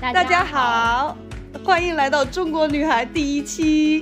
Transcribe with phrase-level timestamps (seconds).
[0.00, 1.16] 大家好，
[1.64, 3.98] 欢迎来到中国女孩第一期，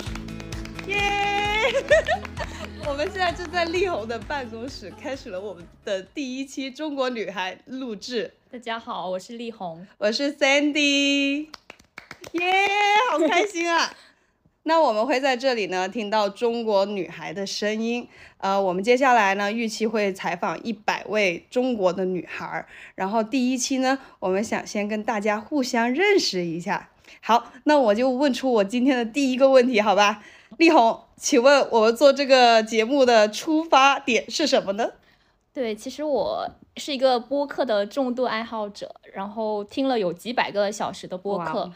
[0.87, 1.73] 耶！
[2.87, 8.31] 我们现在正在力宏的办公室开始了我们的第一期中国女孩录制。
[8.53, 11.49] 大家好，我是力宏，我是 Sandy，
[12.33, 12.53] 耶，
[13.11, 13.91] 好开心啊！
[14.69, 18.09] 那我们会在这里呢听到中国女孩的声音。
[18.39, 22.67] 呃，我们接下来呢预期会采访一百位中国的女孩。
[22.97, 26.91] 然后第一期呢，我们想先跟大家互相认识一下。
[27.21, 30.25] 好，那我就问出我今天的第一个问题，好吧？
[30.59, 34.91] 丽红，请问我们做这个节目的出发点是什么呢？
[35.55, 41.71] 对，其实我是一个播客的重度爱好者，然后听了有几百个小时的播客。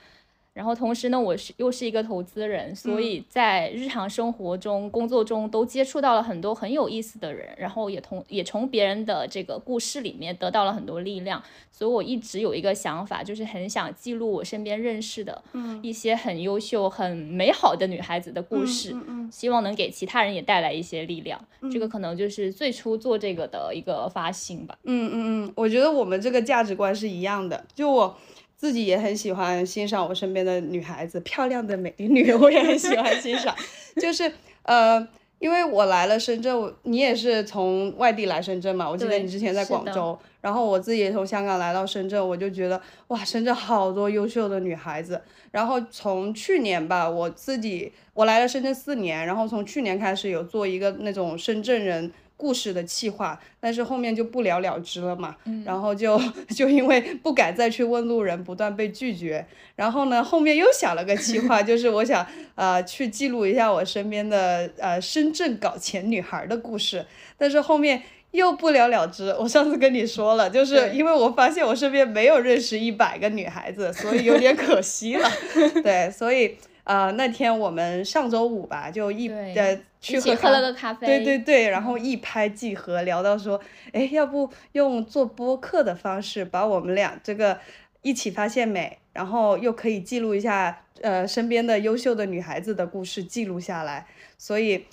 [0.52, 11.42] 然后同时呢，我是又是一个投资人，所以在日常生活中、工作中都接触到了很多很有意思的人，然后也同也从别人的这个故事里面得到了很多力量。
[11.70, 15.42] 所以我一直有一个想法，就是很想记录我身边认识的
[15.80, 18.94] 一些很优秀、很美好的女孩子的故事，
[19.30, 21.40] 希望能给其他人也带来一些力量。
[21.72, 24.76] 这个可能就是最初做这个的一个发心吧。
[24.82, 28.18] 嗯嗯嗯，我觉得我们这个价值观是一样的，就我。
[28.60, 33.56] 自己也很喜欢欣赏我身边的女孩子，漂亮的美女，我也很喜欢欣赏。
[33.96, 34.30] 就是
[34.64, 35.08] 呃，
[35.38, 38.86] 因为我来了深圳，你也是从外地来深圳嘛？
[38.86, 45.22] 我记得你之前在广州，然后我自己也从香港来到深圳，我就觉得哇，深圳好多优秀的女孩子。
[45.50, 52.12] 然后从去年吧，我自己我来了深圳四年，然后从去年开始有做一个那种深圳人。
[52.40, 55.36] 故事的气话，但是后面就不了了之了嘛。
[55.66, 56.18] 然后就
[56.56, 59.44] 就因为不敢再去问路人，不断被拒绝。
[59.76, 67.04] 然后呢，后面又想了个气话，就是我想呃去记录一下我身边的呃深圳搞钱女孩的故事。
[67.36, 69.34] 但是后面又不了了之。
[69.38, 75.30] 我上次跟你说了，就是因为我发现我身边没有认识一百个女孩子，所以有点可惜了。
[75.84, 76.56] 对，所以。
[76.90, 83.60] 呃，那天我们上周五吧，就一呃去喝了个咖啡，对对对，然后一拍即合，聊到说，
[83.92, 87.60] 哎，要不用做播客的方式，把我们俩这个
[88.02, 94.84] 一起发现美，然后又可以记录一下呃身边的优秀的女孩子的故事记录下来，所以。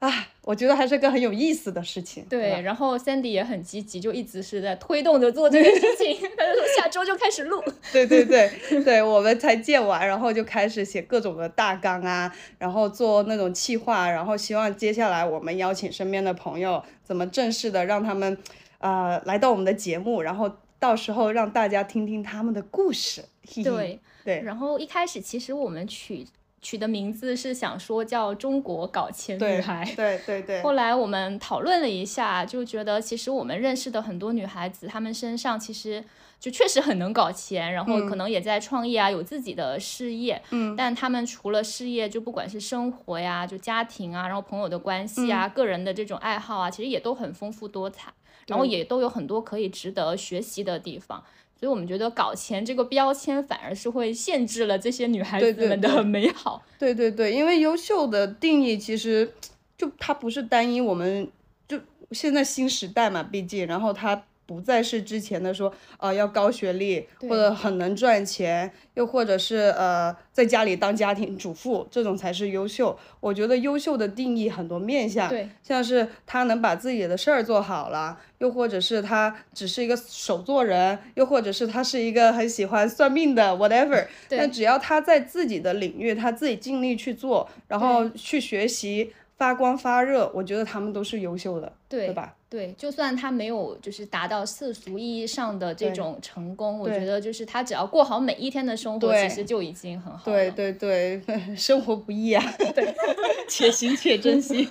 [0.00, 2.24] 啊，我觉得还是个很有意思的事情。
[2.24, 6.16] 对，然后 Sandy 也很积极，就一直是在推动着做这个事情。
[6.38, 7.62] 他就说下周就开始录。
[7.92, 8.50] 对对对
[8.82, 18.38] 对，我们才建完，然后就开始写各种的大纲啊，然后做那种企划，然后希望接下来我们邀请身边的朋友，怎么正式的让他们，
[18.78, 23.22] 呃，来到我们的节目，然后到时候让大家听听他们的故事。
[23.62, 26.26] 对对，然后一开始其实我们取。
[26.62, 30.60] 取的名字是想说叫中国搞钱女孩，对对对。
[30.62, 36.04] 后来我们讨论了一下，就觉得其实我们认识的很多女孩子，她们身上其实
[36.38, 40.42] 就确实很能搞钱，然后可能也在创业啊，有自己的事业。
[40.50, 40.76] 嗯。
[40.76, 48.12] 但她们除了事业，就不管是生活呀，就家庭啊，然后朋友的关系啊，个人的这种爱好啊，其实也都很丰富多彩，
[48.46, 51.24] 然后也都有很多可以值得学习的地方。
[51.60, 56.62] 所以我们觉得搞钱这个标签反而是会限制了这些女孩子们的美好。
[56.78, 59.30] 对对对，因为优秀的定义其实
[59.76, 61.30] 就它不是单一，我们
[61.68, 61.78] 就
[62.12, 64.24] 现在新时代嘛，毕竟，然后它。
[64.50, 72.98] 不再是之前的说，呃，要高学历或者很能赚钱，又或者是呃，在家里当家庭主妇这种才是优秀。
[73.20, 75.28] 我觉得优秀的定义很多面向，
[75.62, 84.04] 像是他能把自己的事儿做好了，又或者是他只是一个手作人，又或者是他是一个很喜欢算命的，whatever。
[84.30, 89.12] 那只要他在自己的领域，他自己尽力去做，然后去学习。
[89.40, 92.36] 发光发热，我觉得他们都是优秀的，对吧？
[92.50, 101.22] 对，就算他没有就是达到世俗意义上的这种成功，我觉得就是他只要过好每一天的生活，其实就已经很好对对对，
[101.56, 102.44] 生活不易啊，
[102.76, 102.94] 对，
[103.48, 104.68] 且行且珍惜。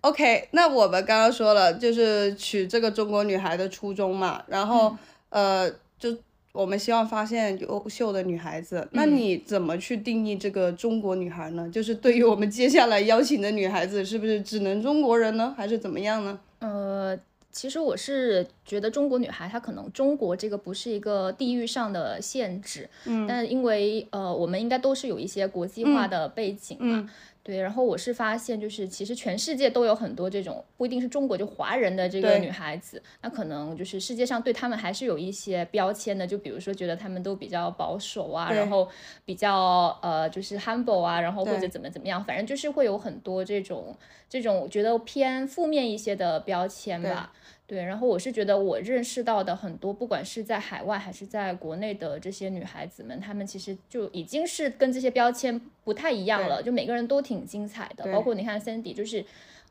[0.00, 4.96] OK，那我们刚刚说了，就是娶这个中国女孩的初衷嘛，然后
[5.28, 6.16] 呃，就。
[6.52, 11.68] 我们希望发现优秀的女孩子，那你怎么去定义这个中国女孩呢？
[11.70, 16.38] 就是对于我们接下来邀请的女孩子，是不是只能中国人呢，还是怎么样呢？
[16.58, 17.18] 呃，
[17.50, 27.10] 其实我是觉得中国女孩她可能中国这个不是一个地域上的限制，嗯，但因为呃，我们应该都是有一些国际化的背景嘛。
[27.44, 38.88] 对，然后我是发现，就是其实全世界都有很多这种不一定是中国就华人的这个女孩子，那可能就是世界上对他们还是有一些标签的，就比如说觉得他们都比较保守啊，然后
[39.24, 43.96] 比较呃就是 humble 啊，然后或者怎么怎么样，反正就是会有很多这种
[44.28, 47.32] 这种我觉得偏负面一些的标签吧。
[47.72, 58.12] 对，然后我是觉得我认识到的很多，不管是在海外还是在国内的这些女孩子们，她们其实就已经是跟这些标签不太一样了，就每个人都挺精彩的。
[58.12, 59.24] 包括你看 Sandy，就是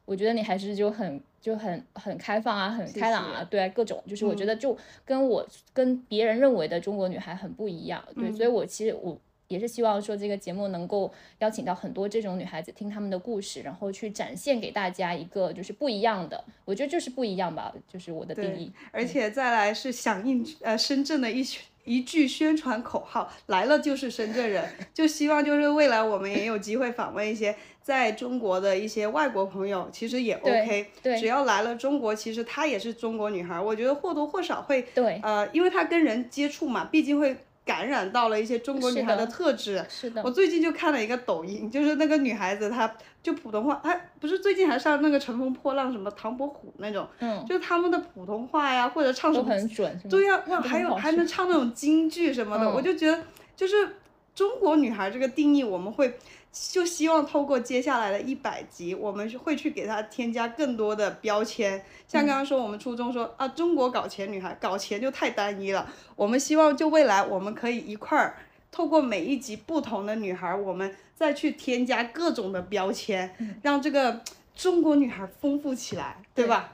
[0.06, 4.75] 我觉得你还是就很就很很开放啊，很开朗啊，对，各种就是我觉得就
[5.06, 8.04] 跟我跟别人认为的中国女孩很不一样。
[8.15, 9.15] 对，所以我其实我。
[9.51, 18.71] 也是希望说这个节目能够邀请到很多这种女孩子听她们的故事，然后去展现给大家一个就是不一样的，我觉得就是不一样吧，就是我的定义。
[18.92, 21.45] 而且再来是响应呃深圳的一
[21.83, 24.63] 一句宣传口号，来了就是深圳人，
[24.94, 37.36] 就希望就是未来我们也有机会访问一些在中国的一些外国朋友，其实也 OK，对，只要来了中国，其实她也是中国女孩，我觉得或多或少会对，呃，因为她跟人接触嘛，毕竟会。
[37.66, 39.86] 感染到了一些中国女孩的特质。
[39.90, 40.22] 是的。
[40.24, 42.92] 我最近就看了一个抖音，就是那个女孩子，她
[43.22, 50.02] 就普通话，她不是最近还上那个乘风破浪什么唐伯虎那种，嗯，就是他们的普通话呀，或者唱什么，都很准。
[50.10, 53.24] 对呀，哇，还有还能唱那种京剧什么的，我就觉得，
[53.56, 53.98] 就是
[54.34, 56.18] 中国女孩这个定义，我们会。
[56.51, 61.81] 就希望透过接下来的一百集，我们会去给她添加更多的标签。
[62.07, 65.88] 像刚刚说，我们初中说啊，中国搞钱女孩，搞钱就太单一了。
[66.15, 68.36] 我们希望就未来我们可以一块儿，
[68.69, 74.21] 透过每一集不同的女孩，我们再去添加各种的标签，让这个
[74.54, 76.74] 中国女孩丰富起来，对吧？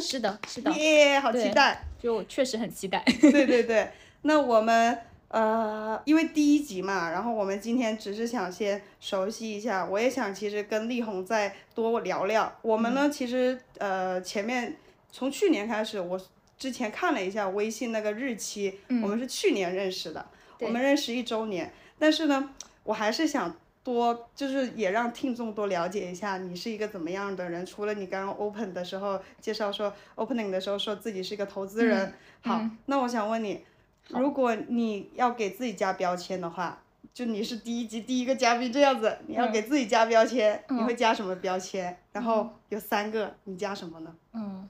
[0.00, 0.72] 是的，是的。
[0.78, 1.84] 耶，好期待！
[2.00, 3.04] 就确实很期待。
[3.20, 3.90] 对对对，
[4.22, 4.98] 那我们。
[5.28, 12.50] 呃，因为第一集嘛，然后我们今天只是想先熟悉一下，我也想其实跟丽红再多聊聊。
[12.62, 14.74] 我们呢，其实呃前面
[15.12, 16.18] 从去年开始，我
[16.56, 20.26] 之前看了一下微信那个日期，我们是去年认识的，
[20.60, 21.70] 我们认识一周年。
[21.98, 22.48] 但是呢，
[22.84, 23.54] 我还是想
[23.84, 27.66] 多，就是也让听众多了解一下你是一个怎么样的人。
[27.66, 33.62] 除了你刚刚 open 的时候介绍说 opening 的时候说自己是一个投资人，好，那我想问你。
[34.08, 36.82] 如果你要给自己加标签的话，
[37.12, 41.96] 就你是第一集第一个嘉宾这样子，你要给自己加标签，你会加什么标签？
[42.12, 44.14] 然后有三个，你加什么呢？
[44.32, 44.68] 嗯，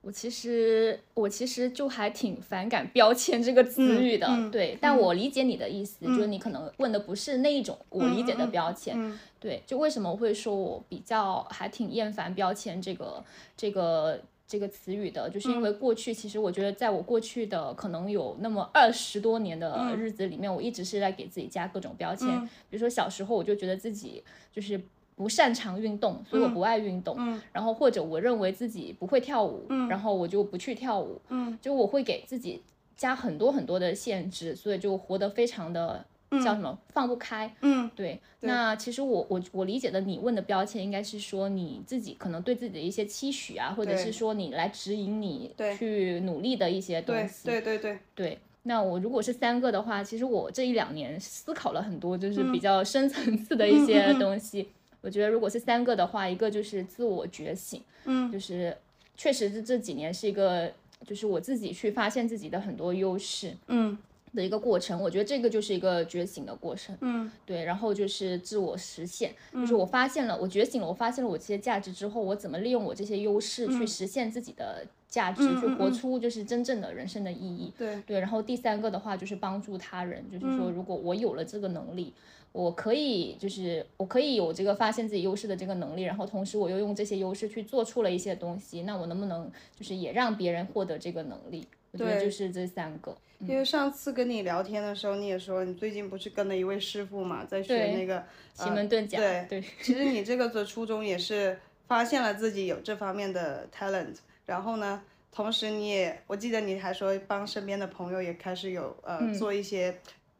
[0.00, 13.24] 我其实我其实就还挺反感标签这个词语的，对，但我理解你的意思，就是你可能问的不是那一种我理解的标签，对，就为什么我会说我比较还挺厌烦标签这个
[13.56, 14.20] 这个。
[14.46, 22.28] 这个词语的，就是因为过去，其实我觉得，在我过去的可能有那么二十多年的日子里面，我一直是在给自己加各种标签。
[22.68, 24.80] 比如说小时候，我就觉得自己就是
[25.16, 27.16] 不擅长运动，所以我不爱运动。
[27.52, 31.20] 然后或者我认为自己不会跳舞，然后我就不去跳舞。
[31.62, 32.62] 就我会给自己
[32.94, 36.04] 加很多很多的限制，所以就活得非常的。
[36.42, 37.54] 叫什么放不开？
[37.60, 38.18] 嗯，对。
[38.40, 47.46] 那其实我我我理解的，你问的标签应该是说你自己可能对自己的一些期许啊，或者是说你来指引你去努力的一些东西。
[47.46, 48.38] 对对对对。
[48.66, 54.68] 那我如果是三个的话，其实我这一两年思考了很多，就是比较深层次的一些东西。
[55.02, 58.74] 我觉得如果是三个的话，一个就是自我觉醒，嗯，就是
[59.16, 60.72] 确实是这几年是一个，
[61.06, 63.96] 就是我自己去发现自己的很多优势，嗯。
[64.34, 66.96] 的一个过程，我觉得这个就是一个觉醒的过程。
[67.00, 77.72] 嗯，对，然后就是自我实现，就是我发现了，我觉醒了，我发现了我这些价值之后，我怎么利用我这些优势去实现自己的价值，去活出就是真正的人生的意义。
[77.78, 82.12] 对对，然后第三个的话就是帮助他人，就是说如果我有了这个能力，
[82.52, 91.66] 我可以就是我可以有这个发现自己优势的这个能力，然后同时我又用这些优势去做出了一些东西，那我能不能就是也让别人获得这个能力？
[91.94, 93.16] 我觉得就是这三个。
[93.40, 98.24] 因为上次跟你聊天的时候，你也说你最近不是跟了一位师傅嘛，在学那个
[98.54, 99.18] 奇门遁甲。
[99.18, 109.94] 对对，其实你 这个的初衷也是发现了自己有这方面的 talent，然后呢，同时你也，我记得你还说帮身边的朋友也开始有呃做一些。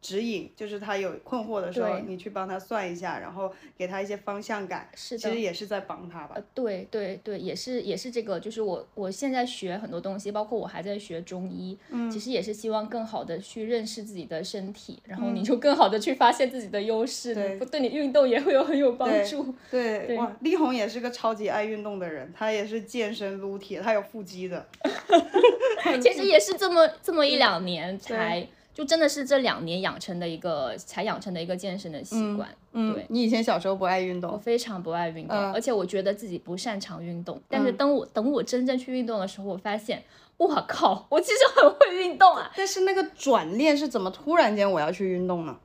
[0.04, 6.36] 指引就是他有困惑的时候，你去帮他算一下，然后给他一些方向感，是其实也是在帮他吧。
[6.52, 19.54] 对对对，也是也是这个，就是我我现在学很多东西，包括我还在学中医，嗯，其实也是希望更好的去认识自己的身体，然后你就更好的去发现自己的优势，对，对你运动也会有很有帮助。
[19.70, 24.66] 对，哇，丽红也是个超级爱运动的人，他也是健身撸铁，他有腹肌的。
[26.02, 28.46] 其实也是这么这么一两年才。
[28.74, 32.48] 就真的是这两年养成的一个，才养成的一个健身的习惯。
[32.72, 37.40] 嗯，对你以前小时候不爱运动，我非常不爱运动，而且我觉得自己不擅长运动。
[37.48, 40.02] 但是等我等我真正去运动的时候，我发现，
[40.36, 42.50] 我靠，我其实很会运动啊！
[42.56, 45.56] 但是那个转念是怎么突然间我要去运动呢？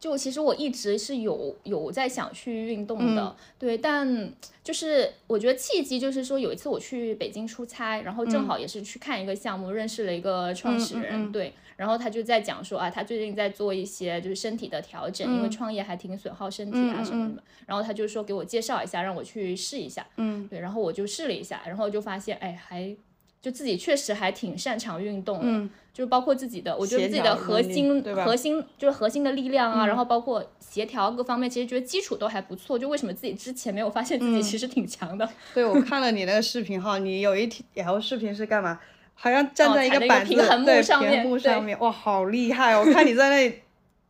[0.00, 22.96] 就其实我一直是有有在想去运动的，对，但就是我觉得契机就是说有一次我去北京出差，然后正好也是去看一个项目，认识了一个创始人，对，然后他就在讲说啊，他最近在做一些就是身体的调整，因为创业还挺损耗身体啊什么的，然后他就说给我介绍一下，让我去试一下，嗯，对，然后我就试了一下，然后就发现哎还。
[23.40, 32.78] 就自己确实还挺擅长运动的，就是包括自己的，我觉得自己的核心核心就是核心的力量啊，然后包括协调各方面，其实觉得基础都还不错。
[32.78, 35.28] 就为什么自己之前没有发现自己其实挺强的？
[35.52, 38.78] 对，我看了你那个视频哈，你有一条视频是干嘛？
[39.14, 40.32] 好像站在一个板子
[40.64, 42.78] 对屏幕上面，哇，好厉害！
[42.78, 43.62] 我看你在那。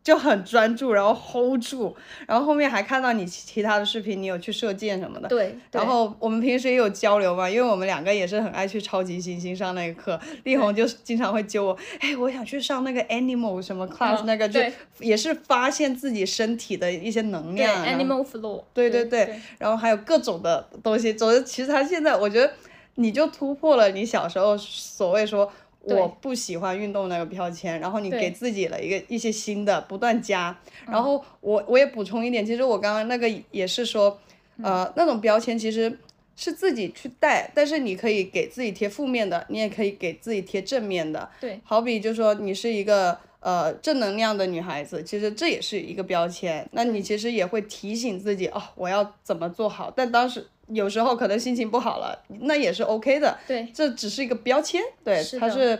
[0.08, 1.94] 就很专注，然后 hold 住，
[2.26, 5.28] 然后后面还看到你其他的视频，你有去射箭什么的。
[5.28, 5.54] 对。
[5.70, 10.18] 然后我们平时也有交流嘛，因为我们两个也是很爱去超级星星上那个课。
[10.44, 14.58] 丽红就经常会揪我，哎，我想去上那个 animal 什么 class 那个，就
[15.00, 17.84] 也是发现自己身体的一些能量。
[17.84, 18.64] 对，animal flow。
[18.72, 19.38] 对对对。
[19.58, 22.50] 然后还有各种的东西，总之其实他现在我觉得
[22.94, 25.52] 你就突破了你小时候所谓说。
[25.96, 30.56] 我不喜欢运动那个标签，然后你给自己了一个一些新的，不断加。
[30.86, 34.18] 然后我我也补充一点，其实我刚刚那个也是说，
[34.62, 35.98] 呃，那种标签其实
[36.36, 41.28] 是自己去带，但是你可以给自己贴负面的，你也可以给自己贴正面的。
[41.40, 46.68] 对，好比就说你是一个呃正能量的女孩子，其实这也是一个标签。
[46.72, 49.92] 那你其实也会提醒自己哦，我要怎么做好。
[49.94, 50.46] 但当时。
[50.68, 53.38] 有时候可能心情不好了，那也是 OK 的。
[53.46, 55.78] 对，这只是一个标签，对，它是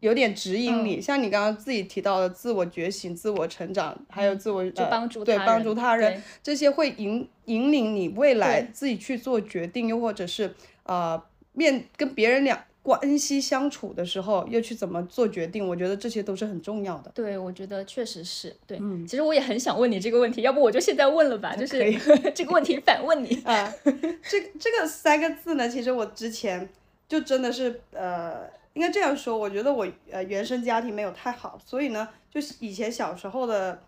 [0.00, 1.00] 有点指引你。
[1.00, 11.22] 像你刚刚自己提到的自我觉醒、自我成长，还有自我就帮助对帮助他人，这些会引引领你未来自己去做决定，又或者是呃
[11.52, 12.58] 面跟别人两。
[12.82, 15.66] 关系相处的时候，又去怎么做决定？
[15.66, 17.10] 我觉得这些都是很重要的。
[17.14, 18.78] 对，我觉得确实是对。
[18.80, 21.78] 嗯，其实我也很想问你这个问题，要不我就现在问了吧，就是
[22.34, 23.72] 这个问题反问你 啊。
[23.84, 26.68] 这这个三个字呢，其实我之前
[27.06, 33.82] 就真的是呃，应该这样说，我觉得我呃原生家庭没有太好，所以呢，就是以前小时候的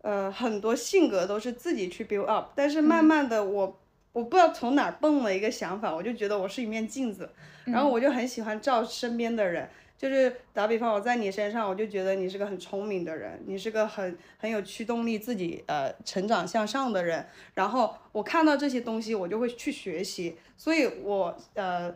[0.00, 3.78] 呃很多性格都是自己去 build up，但是慢慢的我。
[4.14, 7.30] 我不知道从哪儿蹦了一个想法，我就觉得我是一面镜子，
[7.64, 21.94] 然后我就很喜欢照身边的人，就是打比方，我在你身上，我就觉得你是个很聪明的人，你是个很很有驱动力、自己呃成长向上的人，然后我看到这些东西，我就会去学习，所以我呃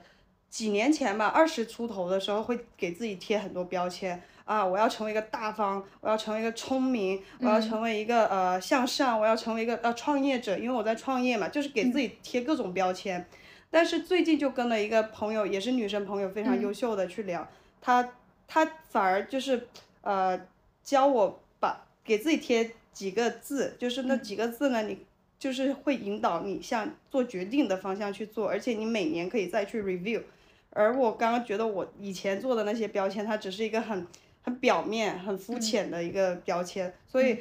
[0.48, 4.22] 几年前吧，二十出头的时候会给自己贴很多标签。
[4.46, 4.64] 啊！
[4.64, 13.26] 我要成为一个大方，我要成为一个聪明，我要成为一个呃向上，我要成为一个呃创业者，因为我在创业嘛，就是给自己贴各种标签。
[13.70, 17.46] 但是最近就跟了一个朋友，也是女生朋友，非常优秀的去聊，
[17.80, 18.12] 她
[18.46, 19.68] 她反而就是
[20.02, 20.40] 呃
[20.82, 25.04] 教我把给自己贴几个字，就是那几个字呢，你
[25.38, 30.22] 就是会引导你向做决定的方向去做，而且你每年可以再去 review。
[30.70, 34.06] 而我刚刚觉得我以前做的那些标签，它只是一个很。
[34.42, 37.38] 很表面、很肤浅的一个标签，所以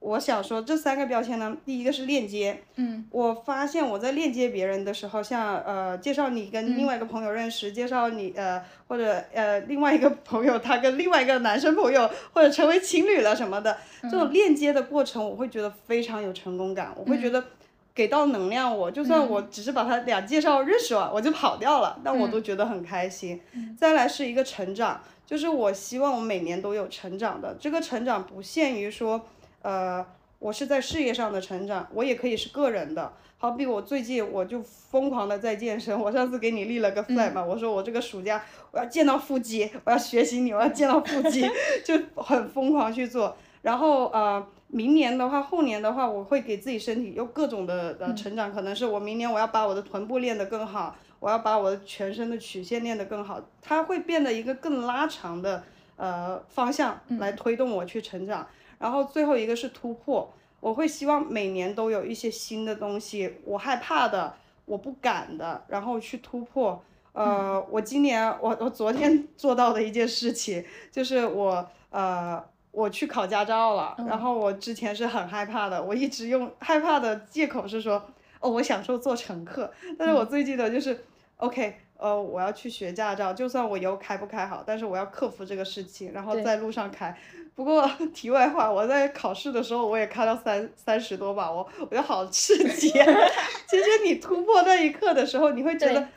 [0.00, 2.62] 我想说这三个标签呢，第一个是链接。
[2.76, 17.44] 嗯，我发现我在链接别人的时候，像呃介绍你跟另外一个朋友认识，介绍你呃或者呃另外一个朋友他跟另外一个男生朋友或者成为情侣了什么的，这种链接的过程，我会觉得非常有成功感，我会觉得
[17.92, 23.40] 给到能量，我就算我只是把他俩介绍认识了，我就跑掉了，但我都觉得很开心。
[23.76, 25.02] 再来是一个成长。
[25.26, 29.28] 就是我希望我每年都有成长的，这个成长不限于说，
[29.68, 30.02] 呃，
[30.38, 33.12] 我是在事业上的成长，我也可以是个人的。
[33.36, 41.46] 好比我最近我就疯狂的在健身，我上次给你立了个 flag 嘛，我说我这个暑假我要见到腹肌，我要学习你，我要见到腹肌，
[41.84, 43.36] 就很疯狂去做。
[43.60, 50.96] 然后呃，明年的话，后年的话，我会给自己身体有各种的呃成长，可能是我明年我要把我的臀部练得更好。
[51.20, 55.62] 我要把我的全身的曲线练得更好，它会变得一个更拉长的
[55.96, 58.46] 呃方向来推动我去成长。
[58.78, 66.82] 然后最后一个是突破，我会希望每年都有一些新的东西，我害怕的，我不敢的，然后去突破。
[67.12, 78.02] 呃，我今年我我昨天 做到的一件事情就是我呃我去考驾照了，然后我之前是很害怕的，我一直用害怕的借口是说。
[78.40, 79.68] 哦，我享受做乘客，
[79.98, 81.04] 但是我最近的就是
[81.38, 87.14] ，OK，呃，我要去学驾照，就算我油开不开好，但是我要克服这个事情，然后在路上开。
[87.56, 92.90] 不过 题外话，我在考试的时候我也开到三三十多吧，我我觉得好刺激。
[93.68, 96.08] 其实你突破那一刻的时候，你会觉得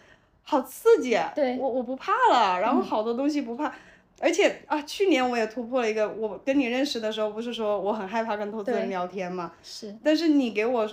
[0.43, 1.19] 好刺激。
[1.33, 3.73] 对，我我不怕了，然后好多东西不怕。
[4.19, 10.87] 而且啊，去年我也突破了一个，我跟你认识的时候不是说我很害怕跟投资人聊天嘛，是，但是你给我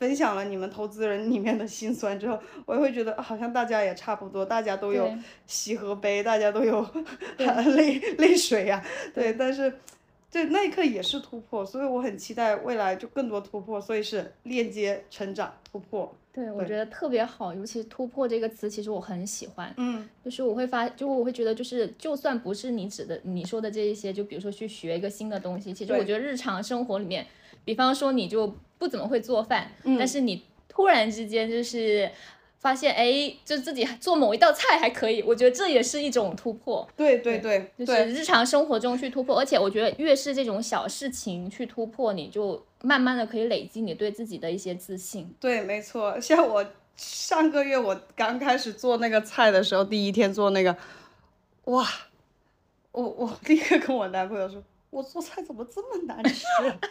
[0.00, 5.08] 分享了你们投资人里面的辛酸之后，我也会觉得啊好像大家也差不多，大家都有
[5.46, 6.84] 喜和悲，大家都有
[7.38, 9.72] 泪泪水呀、对，但是。
[10.32, 16.14] 这那一刻也是突破，所以我很期待未来就更多突破，所以是链接、成长、突破。
[16.32, 19.74] 对，我觉得特别好，尤其“突破”这个词，其实我很喜欢。
[19.76, 27.26] 嗯，就是我会发，就我会觉得，就是就算不是你指的你说的这一些，就比如说去学一个新的东西，其实我觉得日常生活里面，
[27.64, 32.10] 比方说你就不怎么会做饭，嗯但是你突然之间就是
[32.58, 36.86] 发现，哎，就自己做某一道菜还可以，我觉得这也是一种突破。
[36.96, 45.34] 对对对就是，日常生活中去突破，而且我觉得越是这种小事情去突破，你就慢慢的可以累积你对自己的一些自信。
[45.40, 46.20] 对，没错。
[46.20, 46.64] 像我
[46.96, 50.76] 上个月我刚开始做那个菜的时候，第一天做那个，
[51.64, 51.86] 哇，
[52.92, 56.44] 我我立刻跟我男朋友说，我做菜怎么这么难吃？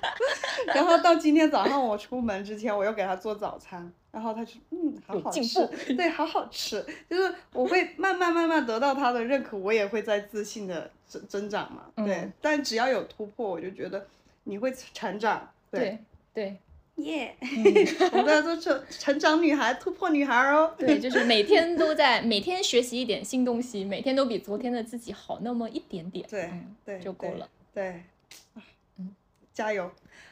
[0.68, 6.84] 然后到今天早上我出门之前，我又给他做早餐，然后他就嗯，好好吃，对，好好吃。
[7.10, 11.84] 就是我会慢慢慢慢得到他的认可，我也会在自信的增增长嘛。
[12.06, 14.08] 对嗯，但只要有突破，我就觉得
[14.46, 15.50] 你会成长。
[15.70, 16.00] 对，
[16.34, 16.58] 对
[16.96, 17.36] 对耶、
[18.12, 20.74] 我们大家都成成长女孩、突破女孩哦。
[20.78, 26.50] 对， 就是每天都在每天学习一点新东西，每天都比昨天的自己好那么一点点，对，
[26.86, 27.48] 对就够了。
[27.74, 28.04] 对，
[28.98, 29.14] 嗯，
[29.54, 29.92] 加油。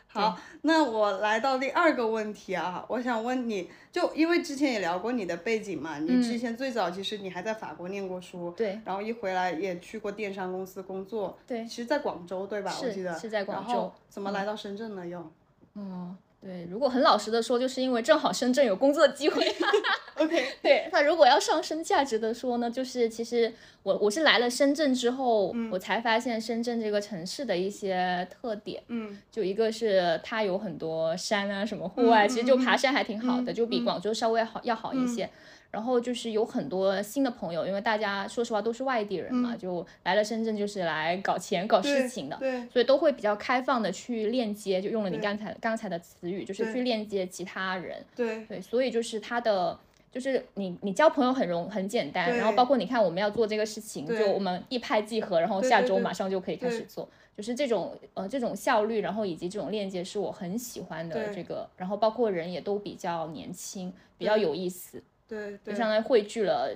[0.10, 12.74] 好，那我来到第二个问题啊，我想问你，就因为之前也聊过你的背景嘛，你嗯之前最早其实你还在法国念过书，对然后一回来也去过电商公司工作，对其实在广州对吧？
[12.82, 15.06] 我记得是在广然后州怎么来到深圳呢？
[15.06, 15.32] 又
[15.75, 19.46] 嗯，对，如果很老实的说，就是因为正好深圳有工作机会。
[20.17, 28.81] OK， 对，那如果要上升价值的说呢，就是其实我我是来了深圳之后，我才发现深圳这个城市的一些特点。
[28.88, 35.29] 嗯就一个是它有很多山啊，什么户外，其实就爬山还挺好的，就比广州稍微好要好一些。
[35.69, 47.97] 然后就是有很多新的朋友，因为大家说实话都是外地人嘛，就来了深圳就是来搞钱、搞事情的，对所以都会比较开放的去链接，就用了你刚才刚才的词语，就是去链接其他人。
[48.15, 49.77] 对对，所以就是他的。
[50.19, 66.75] 就是你，你交朋友很容很简单，然后包括你看我们要做这个事情，就我们一拍即合，然后下周马上就可以开始对做，就是这种呃这种效率，然后以及这种链接是我很喜欢的这个，然后包括人也都比较年轻，比较有意思，对对，就相当于汇聚了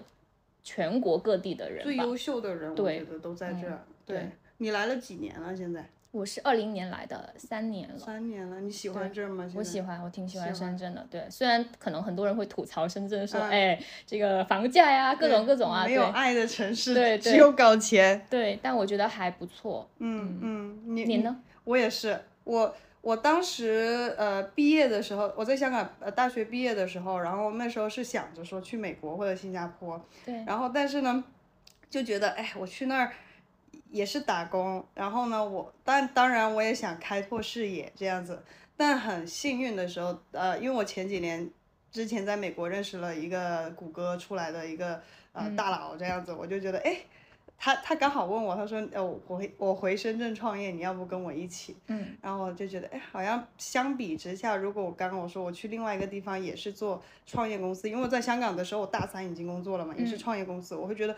[0.62, 1.84] 全国各地的人吧。
[1.86, 3.68] 最优秀的人，我对觉得都在这
[4.06, 5.56] 对你来了几年了？
[5.58, 7.98] 现在我是二零年来的，三年了。
[7.98, 9.50] 三年了，你喜欢这儿吗？
[9.56, 11.08] 我喜欢，我挺喜欢深圳的。
[11.10, 18.26] 对，虽然可能很多人会吐槽深圳，说，嗯哎，这个房价呀，各种各种啊，没有爱的城市，对对只有搞钱。
[18.30, 19.90] 对，但我觉得还不错。
[20.00, 21.42] 嗯嗯，你你呢？
[21.64, 31.24] 我也是，我我当时呃毕业的时候，我在香港呃大学毕业的时候，然后那时候是想着说去美国或者新加坡，对，然后但是呢，
[31.90, 33.14] 就觉得哎，我去那儿
[33.92, 38.42] 也是打工，然后呢，我但当然我也想开拓视野这样子，
[38.76, 41.48] 但很幸运的时候，呃，因为我前几年
[41.92, 45.02] 之前在美国认识了一个谷歌出来的一个
[45.34, 46.98] 呃大佬这样子，我就觉得哎。
[47.64, 51.78] 他他刚好问我，他说，呃，我回我回深圳创业，你要不跟我一起？
[51.90, 61.16] 嗯，然后我就觉得，哎，好像相比之下，如果我刚刚我说我去另外一个地方也是做创业公司，因为我在香港的时候，我大三已经工作了嘛，也是创业公司，我会觉得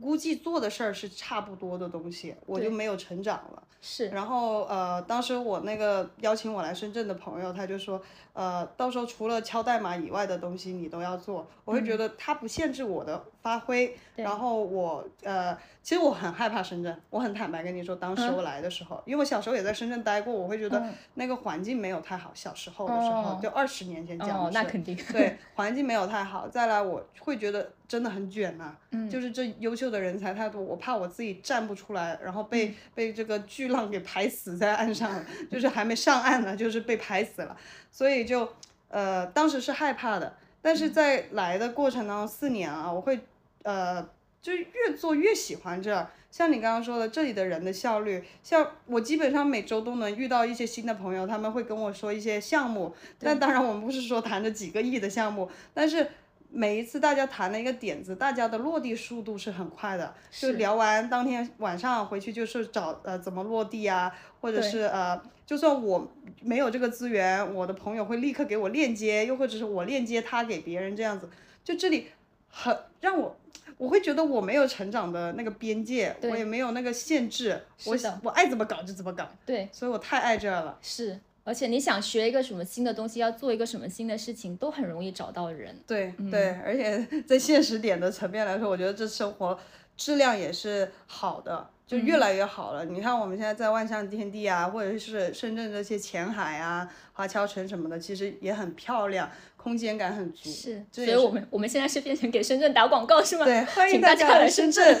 [0.00, 3.62] 估计做的事儿是差不多的东西，我就没有成长了。
[3.80, 13.96] 是，然后呃，当时我那个邀请我来深圳的朋友，他就说，呃，到时候除了敲代码以外的东西你都要做，我会觉得他不限制我的发挥。
[14.16, 20.82] 然后我呃，其实我很害怕深圳，我很坦白跟你说，当时我来的时候，因为我小时候也在深圳待过，我会觉得
[21.14, 22.30] 那个环境没有太好。
[22.34, 24.58] 小时候的时候，哦就二十年前讲哦的，是。
[24.58, 24.96] 那肯定。
[25.12, 26.46] 对，环境没有太好。
[26.48, 28.76] 再来，我会觉得真的很卷呐、
[29.08, 37.56] 就是这优秀的人才太多，我怕我自己站不出来，然后被、被这个巨浪给拍死在岸上了，就是还没上岸呢，就是被拍死了，
[37.92, 38.48] 所以就
[38.88, 43.20] 呃当时是害怕的，但是在来的过程当中四年啊，我会
[43.68, 44.08] 呃
[44.40, 46.08] 就越做越喜欢这儿。
[46.30, 56.06] 像你刚刚说的，这里的人的效率，像我基本上每周都能遇到一些新的朋友，他们会跟我说一些项目，但当然我们不是说谈着几个亿的项目，但是
[56.50, 66.10] 每一次大家谈了一个点子，大家的落地速度是很快的，就聊完当天晚上回去就是找呃怎么落地啊，或者是呃，就算我
[66.42, 71.28] 没有这个资源，我的朋友会立刻给我链接，又或者是我链接他给别人这样子，
[71.64, 72.08] 就这里
[72.50, 73.36] 很让我
[73.78, 79.26] 我会觉得我没有成长的那个边界，我也没有那个限制，我我爱怎么搞就怎么搞。
[79.46, 80.78] 对，所以我太爱这儿了。
[80.82, 85.74] 是，而且你想学一个什么新的东西，要做一个什么新的事情，都很容易找到人。
[85.86, 89.58] 对对，而且 在现实点的层面来说，我觉得这生活
[89.96, 91.70] 质量也是好的。
[91.88, 92.84] 就越来越好了。
[92.84, 100.50] 你看我们现在在万象天地啊，或者是深圳这些前海啊、华侨城什么的，其实也很漂亮，空间感很足。
[100.50, 103.46] 是，所以我们我们现在是变成给深圳打广告是吗？
[103.46, 104.98] 对，欢迎大家来深圳。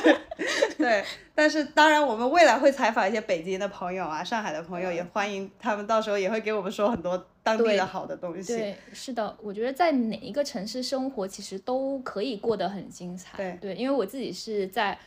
[0.78, 8.56] 对，但是当然我们未来会采访一些北京的朋友啊、上海的朋友，也欢迎他们到时候也会给我们说很多当地的好的东西。
[8.56, 13.36] 对，是的，我觉得在哪一个城市生活，其实都可以过得很精彩。
[13.36, 14.98] 对，对，因为我自己是在。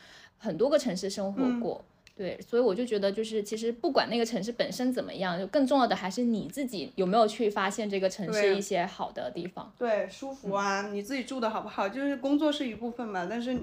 [0.43, 1.83] 很多个城市生活过，
[2.15, 9.73] 对，所以我就觉得，就是其实不管那个城市本身怎么样，就更重要的还是你自己有没有去发现这个城市一些好的地方。
[9.79, 11.87] 对，舒服啊，你自己住的好不好？
[11.87, 13.57] 就是工作是一部分嘛，但是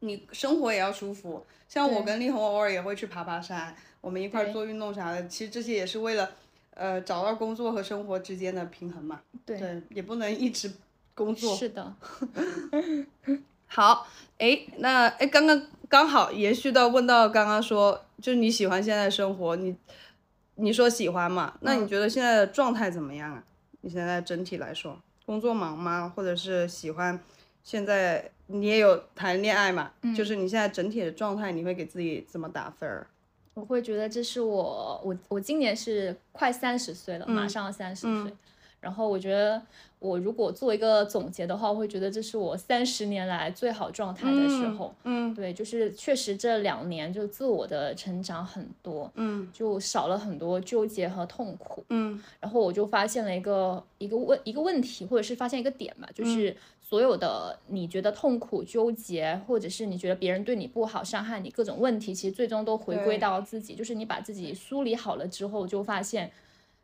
[0.00, 1.44] 你生活也要舒服。
[1.68, 6.30] 像我跟丽红偶尔也会去爬爬山，我们一块做运动啥的，其实这些也是为了
[6.74, 9.20] 呃找到工作和生活之间的平衡嘛。
[9.44, 10.72] 对，也不能一直
[11.14, 11.54] 工作。
[11.54, 11.94] 是的。
[13.66, 14.06] 好，
[14.38, 19.76] 哎，那哎，刚刚刚好延续到问到刚刚说，就是你喜欢现在生活，你
[20.54, 21.54] 你说喜欢嘛？
[21.62, 23.42] 那你觉得现在的状态怎么样啊？
[23.80, 26.12] 你现在整体来说，工作忙吗？
[26.14, 27.18] 或者是喜欢？
[27.64, 29.90] 现在你也有谈恋爱嘛？
[30.16, 33.08] 就是你现在整体的状态，你会给自己怎么打分儿？
[33.54, 38.32] 我会觉得这是我，我我今年是快三十岁了，马上三十岁。
[38.80, 39.62] 然后我觉得，
[39.98, 44.94] 我如果做一个总结的话，我会觉得这是我三十年来最好状态的时候。
[45.04, 51.84] 嗯，对，就是确实这两年就自我的成长很多，嗯，就少了很多纠结和痛苦。
[51.90, 66.32] 嗯，然后我就发现了一个一个问一个问题，或者是发现一个点吧，就是所有的你觉得痛苦、纠结，或者是你觉得别人对你不好、伤害你各种问题，其实最终都回归到自己，就是你把自己梳理好了之后，就发现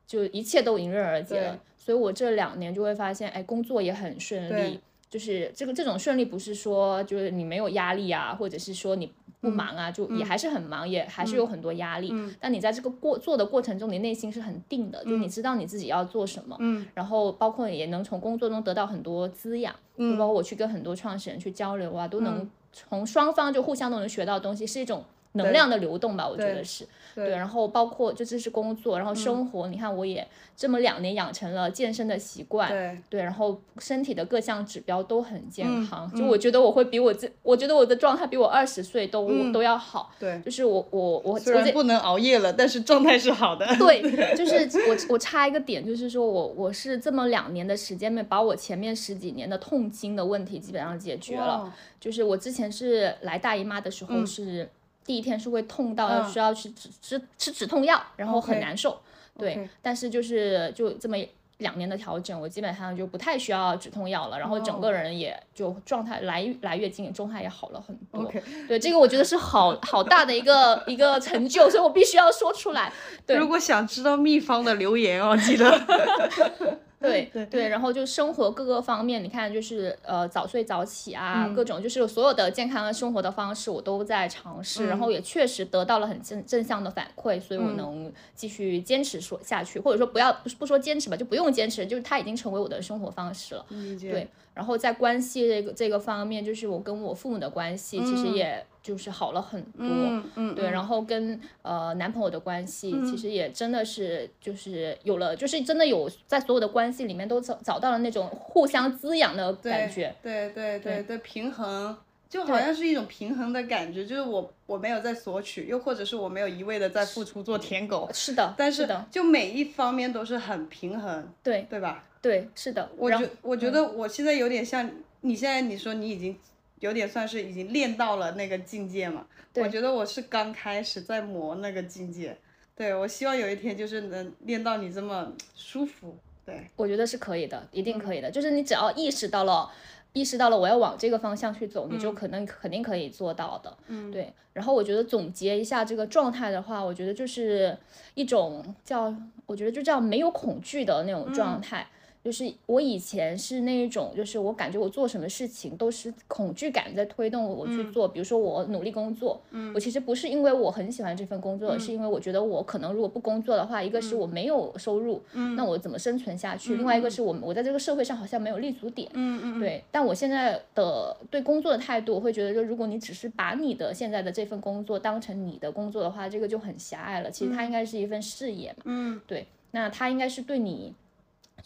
[0.06, 1.58] 就一切都迎刃而解了。
[1.76, 4.80] 所以，我这两年就会发现，哎，工作也很顺利。
[5.08, 12.12] 就是这个这种顺利，不是说就是你没有压力啊，或者是说你不忙啊，就也还是很忙，也还是有很多压力。
[12.40, 16.56] 但你在这个过做的过程中，你内心是很定的，就你知道你自己要做什么。
[16.58, 16.84] 嗯。
[16.92, 19.72] 然后，包括也能从工作中得到很多滋养。
[19.96, 20.18] 嗯。
[20.18, 25.04] 包括我去跟很多创始人去交流啊，都能从双方就互相都能学到东西，是一种。
[25.32, 26.88] 能量的流动吧，我觉得是
[27.24, 27.30] 对。
[27.30, 30.26] 然后包括就这是工作，然后生活，你看我也
[30.56, 33.22] 这么两年养成了健身的习惯，对对。
[33.22, 40.12] 然后身体的各项指标都很健康，就我觉得我会比我这，我觉得我的状态比我二十岁都都要好。
[40.20, 43.66] 对，就是我我我虽然不能熬夜了，但是状态是好的。
[43.78, 44.02] 对，
[44.36, 51.72] 就是我我差一个点，就是说我我是这么两年的时间内，把我前面十几年的痛经的问题基本上解决了。
[51.98, 54.68] 就是我之前是来大姨妈的时候是。
[55.06, 59.00] 第一天是会痛到要需要去止止吃止痛药，然后很难受，
[59.38, 59.68] 对。
[59.80, 61.16] 但是就是就这么
[61.58, 68.30] 两年的调整，我基本上就不太需要止痛药了，然后整个人也就状态来来月经状态也好了很多。
[68.68, 72.92] 对，这个我觉得是好好大的一个一个成就，所以我必须要说出来。
[73.24, 76.76] 对，如果想知道秘方的留言哦，记得。
[76.98, 93.64] 对对然后就生活各个方面，你看就是呃早睡早起啊，各种就是所有的健康的生活的方式我都在尝试，然后也确实得到了很正正向的反馈，所以我能继续坚持说下去，或者说不要不说坚持吧，就不用坚持，就是它已经成为我的生活方式了。
[94.10, 94.28] 对。
[94.54, 100.70] 然后在关系这个这个方面，就是我跟我父母的关系，其实也就是好了很多，嗯，对。
[100.70, 111.96] 然后跟呃男朋友的关系，其实也真的是就是有了，就是真的有在所有的关系里面都找找到了那种互相滋养的感觉，对对对对平衡，
[112.30, 122.04] 就好像是一种平衡的感觉，就是我我没有在索取，又或者是我没有一味的在付出做舔狗，是的，但是就每一方面都是很平衡，对对吧？
[122.22, 124.88] 对，是的，我觉我觉得我现在有点像
[125.22, 126.36] 你现在你说你已经
[126.80, 132.36] 有点算是已经练到了那个境界嘛，我觉得我是刚开始在磨那个境界，
[132.76, 139.70] 对我希望有一天就是能练到你这么舒服，对，我觉得是可以的，一定可以的，就是你只要意识到了，
[140.12, 147.76] 意识到了我要往这个方向去走，你就可能肯定可以做到的，嗯，对，然后我觉得总结一下这个状态的话，我觉得就是
[148.14, 149.14] 一种叫，
[149.46, 151.86] 我觉得就叫没有恐惧的那种状态。
[152.26, 158.08] 就是我以前是那一种，就是我感觉我做什么事情都是恐惧感在推动我去做。
[158.08, 159.40] 比如说我努力工作，
[159.72, 165.22] 我其实不是因为我很喜欢这份工作，是因为我觉得我可能如果不工作的话，一个是我没有收入，
[165.54, 166.74] 那我怎么生存下去？
[166.74, 169.08] 另外一个是我我在这个社会上好像没有立足点。
[169.12, 169.60] 嗯嗯。
[169.60, 177.30] 对，但我现在的对工作的态度，我会觉得，就如果你只是把你的现在的这份工作当成你的工作的话，这个就很狭隘了。
[177.30, 178.82] 其实它应该是一份事业嘛。
[178.86, 179.20] 嗯。
[179.28, 180.92] 对，那它应该是对你。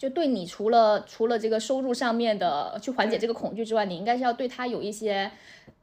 [0.01, 5.29] 就对你除了除了这个收入上面的去缓解这个恐惧之外，你应该是要对他有一些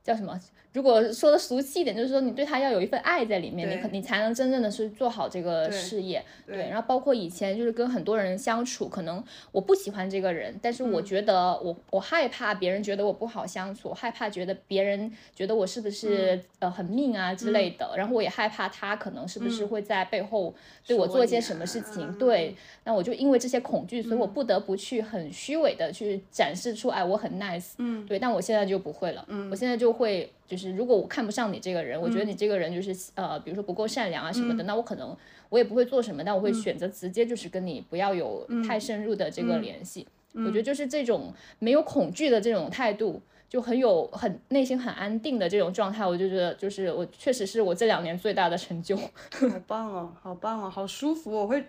[0.03, 0.37] 叫什么？
[0.75, 6.23] 如果说的俗气一点，就是说你对他要有一份爱在里面，你可你才能真正的是做好这个事业。
[6.47, 17.91] 对，然后包括以前就是跟很多人相处，可能我不喜欢这个人，但是我觉得我我害怕别人觉得我不好相处，害怕觉得别人觉得我是不是呃很命啊之类的。
[17.97, 20.55] 然后我也害怕他可能是不是会在背后
[20.87, 22.13] 对我做一些什么事情。
[22.19, 22.55] 对，
[22.85, 27.73] 那我就因为这些恐惧，所以我不得不去很虚伪的去展示出哎我很 nice。
[27.79, 29.25] 嗯，对，但我现在就不会了。
[29.29, 30.31] 嗯，我现在就会。
[30.49, 35.17] 就是如果我看不上你这个人，我觉得你这个人就是呃，比如说不够善良啊什么的，那我可能
[35.51, 40.07] 我也不会做什么，但我会选择直接就是跟你不要有太深入的这个联系。
[40.35, 48.97] 我觉得就是这种没有恐惧的这种态度，就很有很内心很安定的这种状态，我就觉得就是我确实是我这两年最大的成就。
[48.97, 51.65] 好棒哦，好棒哦，好舒服，我会，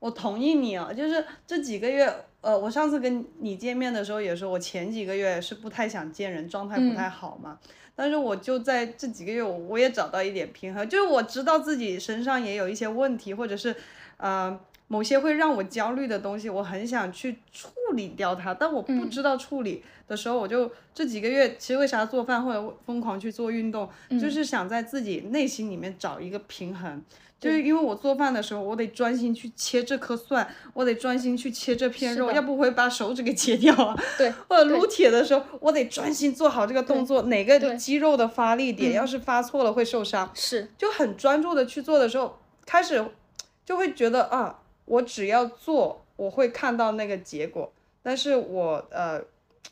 [0.00, 7.58] 我同意你啊，就是这几个月，呃，我上次跟你见面的时候也说，我前几个月是不太想见人，状态不太好嘛。
[8.00, 13.74] 但是我就在这几个月，我也找到一点平衡，就是我知道自己身上也有一些问题，或者是，
[14.18, 14.56] 呃，
[14.88, 23.88] 某些会让我焦虑的东西，我很想去处理掉它，但我不知道处理的时候，我就这几个月，其实为啥做饭或者疯狂去做运动，
[24.20, 27.02] 就是想在自己内心里面找一个平衡。
[27.40, 33.96] 就是因为我做饭的时候，我得专心去切这颗蒜，我得专心去切这片肉，要不会把手指给切掉啊。
[34.18, 34.28] 对。
[34.48, 40.28] 或者撸铁的时候，我得专心做好这个动作，哪个肌肉的发力点，要是发错了会受伤。
[40.34, 40.68] 是。
[40.76, 43.04] 就很专注的去做的时候，开始
[43.64, 47.72] 就会觉得啊，我只要做，我会看到那个结果。
[48.02, 49.22] 但是我呃，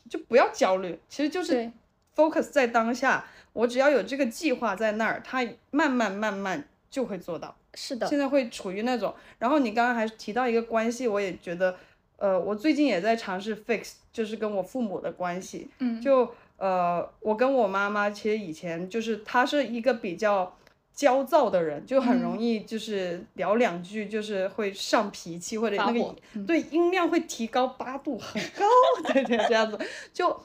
[0.09, 1.71] 就不要焦虑，其实就是
[2.15, 6.67] focus 在当下，我只要有这个计划在那儿，它慢慢慢慢。
[6.89, 8.07] 就会做到，是的。
[8.07, 11.75] 现在会处于那种，然后你刚刚还提到一个关系，我也觉得，
[12.15, 15.69] 呃，我最近也在尝试 fix，就是跟我父母的关系。
[15.79, 16.01] 嗯。
[16.01, 20.56] 就呃，我跟我妈妈其实以前就是她是一个比较
[20.97, 26.15] 焦躁的人，就很容易就是聊两句就是会上脾气或者那个
[26.47, 29.77] 对音量会提高八度很高，对 对这样子。
[30.11, 30.35] 就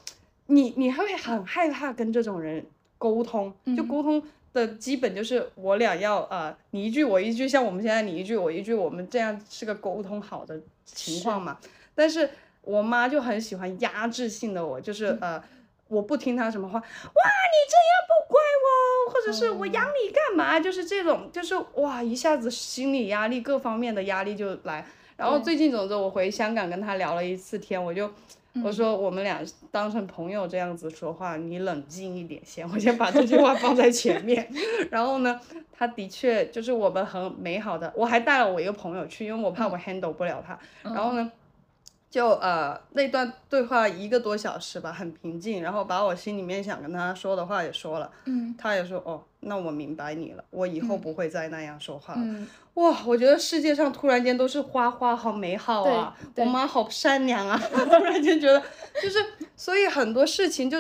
[0.49, 2.67] 你你会很害怕跟这种人
[2.99, 4.23] 沟通，就沟通。
[4.53, 11.57] 的基本就是我俩要呃你一句我一句，像我们现在你一句我一句，我们这样是个沟通好的情况嘛。
[11.95, 12.29] 但是
[12.61, 15.43] 我妈就很喜欢压制性的我，就是呃
[15.93, 24.85] 我不听他什么话，哇你这样不乖哦，或者是我养你干嘛，就是这种，就是哇一下子心理压力各方面的压力就来。
[25.17, 28.11] 然后最近总之我回香港跟他聊了一次天，我就。
[28.63, 34.47] 我说我们俩当成朋友这样子说话，你冷静一点先， 我先把这句话放在前面。
[34.93, 35.41] 然后呢，
[35.73, 40.59] 他的确就是我们很美好的，我还带了我一个朋友去，因为我怕我 handle 不了他。
[40.83, 41.33] 然后呢，
[42.13, 48.11] 就呃那段对话一个多小时吧，很平静，然后把我心里面想跟他说的话也说了。
[48.27, 48.55] 嗯。
[48.59, 52.47] 他也说哦，那我明白你了，我以后不会再那样说话了。
[52.75, 56.15] 哇，我觉得世界上突然间都是花花，好美好啊！
[56.37, 57.59] 我妈好善良啊！
[57.73, 58.63] 突然间觉得，
[59.03, 59.19] 就是，
[59.57, 60.77] 所以很多事情就，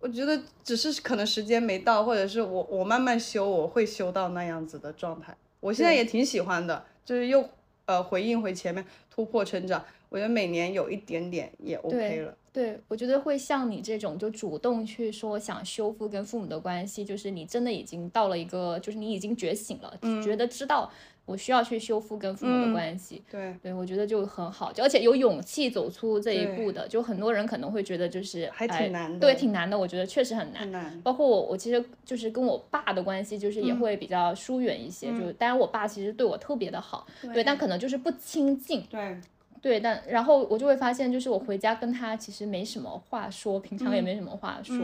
[0.00, 5.34] 我觉得只是可能时间没到，或者是我我慢慢修，我会修到那样子的状态。
[5.60, 7.48] 我现在也挺喜欢的，就是又
[7.86, 12.36] 呃回应回前面突破成长，我觉得每年有一点点也 OK 了。
[12.52, 20.90] 对，我觉得会像你这种就主动去说想修复跟父母的关系，就是你真的已经到了一个，就是你已经觉醒了，觉得知道。
[21.24, 30.62] 我需要去修复跟父母的关系，对对，我觉得就很好，就而且有勇气走出这一步的，就很多人可能会觉得就是还挺难的，对，挺难的，我觉得确实很难。
[30.62, 30.98] 很难。
[31.02, 38.82] 包括我，我其实就是跟我爸的关系，就是也会比较疏远一些，就当然我爸其实对我特别的好，对，但可能就是不亲近。
[38.90, 39.20] 对。
[39.60, 44.76] 对，但然后我就会发现，就是我回家跟他其实没什么话说，平常也没什么话说。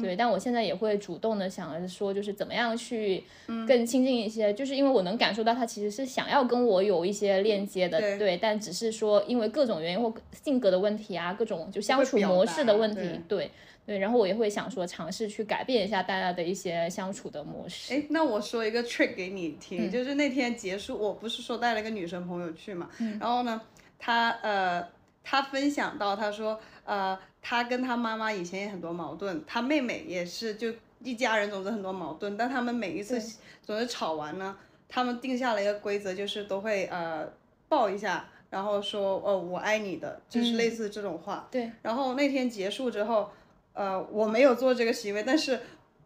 [0.00, 3.22] 对，但我现在也会主动的想着说，就是怎么样去
[3.66, 8.00] 更亲近一些，就是因为我能感受到他其实是想要跟我有一些链接的。
[8.18, 13.00] 对，但只是说因为各种原因或性格的问题啊，各种就相处模式的问题。
[13.28, 13.50] 对
[13.84, 17.92] 对，然后我也会想说尝试去改变一下大家的一些相处的模式。
[17.92, 22.88] 哎，那我说一个 trick 给你听，就是那天结束，我不是说带了一个女生朋友去嘛，
[23.20, 23.60] 然后呢。
[24.04, 24.84] 他呃，
[25.22, 33.22] 他分享到，他说，呃，他跟他妈妈以前也很多矛盾，他妹妹也是，就一家人总是很多矛盾，但他们每一次
[33.64, 34.56] 总是吵完呢，
[34.88, 37.32] 他们定下了一个规则，就是都会呃
[37.68, 41.46] 抱一下，然后说，哦，我爱你的，就是类似这种话。
[41.48, 41.70] 对。
[41.82, 43.30] 然后那天结束之后，
[43.72, 45.60] 呃，我没有做这个行为，但是。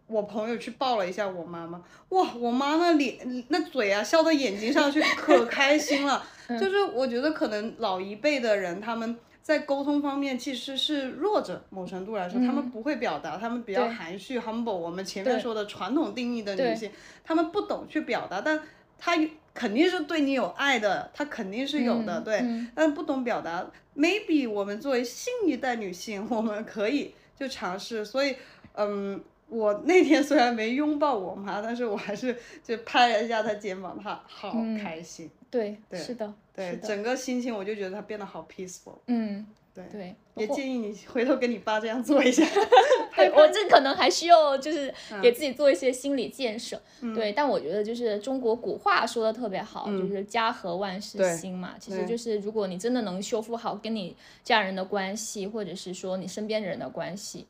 [0.08, 6.24] 我朋友去抱了一下我妈妈，哇，我妈那脸那嘴啊，笑到眼睛上去，可开心了。
[6.48, 14.72] 就是我觉得可能老一辈的人他们在沟通方面其实是弱者，某程度来说，他们不会表达，他们比较含蓄，humble。
[14.72, 16.90] 我们前面说的传统定义的女性，
[17.24, 18.60] 他们不懂去表达，但
[18.98, 19.12] 他
[19.54, 23.64] 肯定是对你有爱的，他肯定是有的，对，但不懂表达。
[23.96, 28.04] Maybe 我们作为新一代女性，我们可以就尝试。
[28.04, 28.36] 所以，
[28.74, 29.22] 嗯。
[29.48, 35.30] 我那天虽然没拥抱我妈，但是我还是就拍了一下她肩膀，她好开心。
[35.50, 38.98] 对，对是的，对，整个心情我就觉得她变得好 peaceful。
[39.06, 42.44] 嗯，对对，也建议你回头跟你爸这样做一下。
[43.16, 46.78] 对我这可能还需要就是给自己做一些心理建设。
[47.14, 51.76] 对，但我觉得就是中国古话说的特别好，就是家和万事兴嘛。
[51.80, 57.46] 其实就是如果你真的能修复好跟你家人的关系，或者是说你身边人的关系。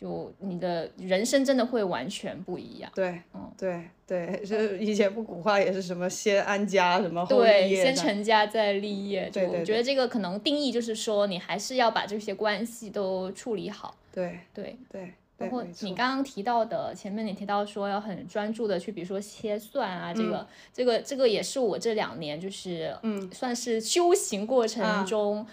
[0.00, 2.90] 就你的人生真的会完全不一样。
[2.94, 9.28] 对，嗯，对对，就是以前不古话也是什么先安家什么后立业，先成家再立业。
[9.30, 9.60] 对对。
[9.60, 13.94] 我觉得这个可能定义就是说，你还是要把这些关系都处理好。
[14.10, 15.12] 对对对。
[15.36, 25.46] 包括你刚刚提到的，前面你提到说要很专注的去，比如说切蒜啊，这个这个这个也是我这两年就是嗯，算是修行过程中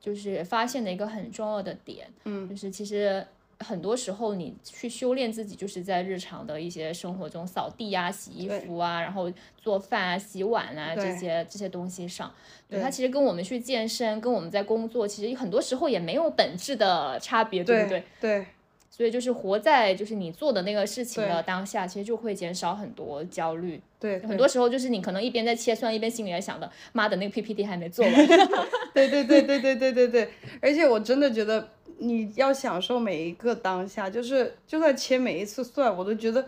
[0.00, 2.06] 就是发现的一个很重要的点。
[2.24, 3.22] 嗯，就是其实。
[3.60, 12.32] 很多时候，你去修炼自己，就是在日常的一些生活中，扫地啊、洗衣服啊，然后做饭啊、洗碗啊这些这些东西上。
[12.68, 18.04] 对它其实跟我们去健身，跟我们在工作，其实很多时候也没有本质的差别，对不对？
[18.20, 18.46] 对。
[18.90, 23.80] 所以就是活在就是你做的那个事情的当下，其实就会减少很多焦虑。
[23.98, 24.18] 对。
[24.20, 28.14] 很多时候就是你可能一边在切蒜，一边心里在想的，妈的那个 PPT 还没做完。
[28.94, 30.28] 对对对对对对对对。
[30.60, 31.68] 而且我真的觉得。
[32.02, 36.44] 你要享受每一个当下，就是就算切每一次蒜，我都觉得，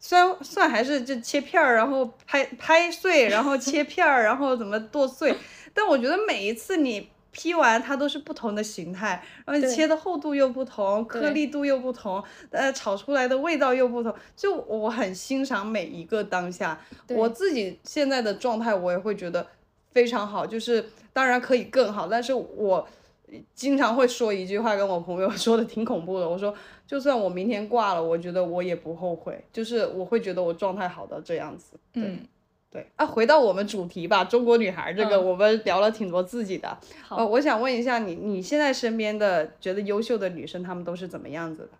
[0.00, 5.36] 虽然蒜还是就切片儿，然后拍拍碎，然后切片儿，然后怎么剁碎，
[5.74, 16.80] 但我觉得每一次你劈完它都是不同的形态，然后你切的厚度又不同，颗粒度又不同，呃，炒出来的味道又不同，就我很欣赏每一个当下。
[17.08, 19.46] 我自己现在的状态，我也会觉得
[19.92, 22.88] 非常好，就是当然可以更好，但是我。
[23.54, 26.28] 经常会说一句话，跟我朋友说的挺恐怖的。
[26.30, 26.54] 我说，
[26.86, 31.76] 就算我明天挂了，我觉得我也不后悔，就是我会觉得我状态好到这样子。
[31.94, 32.20] 嗯，
[32.70, 36.78] 对啊，回到我们主题吧，中国女孩这个，我们聊了挺多自己的。
[37.02, 41.70] 好，我想问一下你，你现在身边的觉得优秀的女生，她们都是怎么样子的？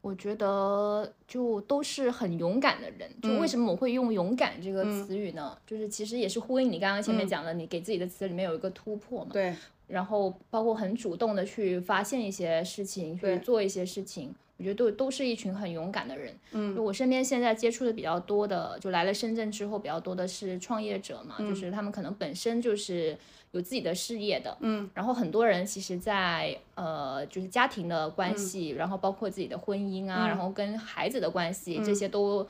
[0.00, 3.10] 我觉得就都是很勇敢的人。
[3.20, 5.56] 就为什么我会用勇敢这个词语呢？
[5.66, 9.30] 就是其实也是呼应你刚刚前面讲的，你给自己的词里面有一个突破嘛。
[9.32, 9.54] 对。
[9.88, 16.32] 然后包括很主动的去发现一些事情，去做一些事情，我觉得都都是一群很勇敢的人。
[16.52, 23.16] 嗯，就我身边现在接触的比较多的，就来了深圳之后比较多的是创业者嘛，就是他们可能本身就是
[23.52, 24.56] 有自己的事业的。
[24.60, 32.46] 嗯，然后很多人其实，在呃就是家庭的关系，然后包括自己的婚姻啊，然后跟孩子的关系这些都。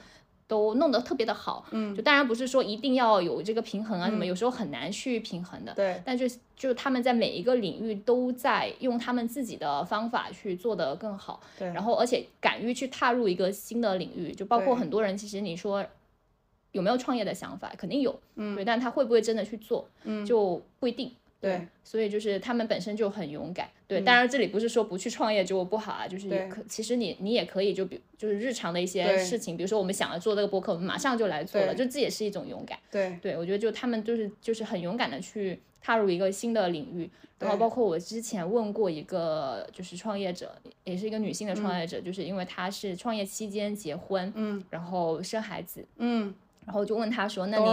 [0.49, 6.03] 都弄得特别的好，嗯，就当然不是说一定要有这个平衡啊什么，有时候很难去平衡的，对。
[6.05, 11.69] 但就就是他们在每一个领域都在用他们自己的方法去做得更好，对。
[11.69, 15.85] 然后而且敢于去踏入一个新的领域，就包括很多人其实你说
[16.73, 18.65] 有没有创业的想法，肯定有，嗯，对。
[18.65, 21.13] 但他会不会真的去做，嗯，就不一定。
[21.41, 23.69] 对，所以就是他们本身就很勇敢。
[23.87, 32.79] 对，当然这里不是说不去创业就不好啊，就是可其实你你也可以就比就是日常的一些事情，比如说我们想要做这个博客，我们马上就来做了，就这也是一种勇敢。
[32.91, 37.09] 对，对我觉得就他们就是就是很勇敢的去踏入一个新的领域。
[37.39, 46.35] 然后包括我之前问过一个就是创业者，也是一个女性的创业者，就是因为她是创业期间结婚，嗯，然后生孩子，嗯。
[46.69, 47.65] 然后就问他说：“那你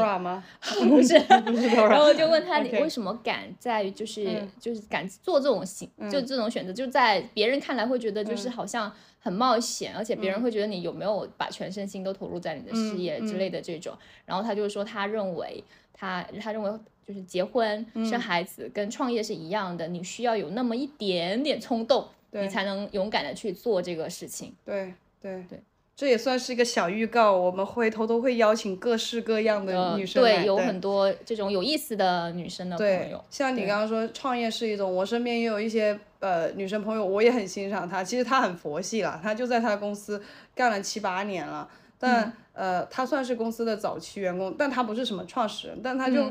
[0.89, 4.23] 不是 不是？”然后就问他：“你为什么敢在就是
[4.57, 6.71] 就是敢做这种行就这种选择？
[6.71, 13.93] 就在别人看来会觉得就是好像很冒险，而且别人会觉得你有没有把全身心都投入在你的事业之类的这种。”
[14.25, 15.61] 然后他就说：“他认为
[15.93, 16.71] 他他认为
[17.05, 25.59] 就是结婚生孩子跟创业是一样的，你需要有那么一点点冲动，你才能勇敢的去做这个事情。”对对对。
[25.95, 30.37] 这也算是一个小预告，我们回头都会邀请各式各样的女生来。
[30.39, 33.23] 对，有很多这种有意思的女生的朋友。
[33.29, 38.03] 像你刚刚说创业是一种，我身边也有一些呃女生朋友，我也很欣赏她。
[38.03, 40.21] 其实她很佛系了，她就在她公司
[40.53, 46.29] 干了七八年了，但呃她算是公司的早期员工，但她不是什么创始人，但她就。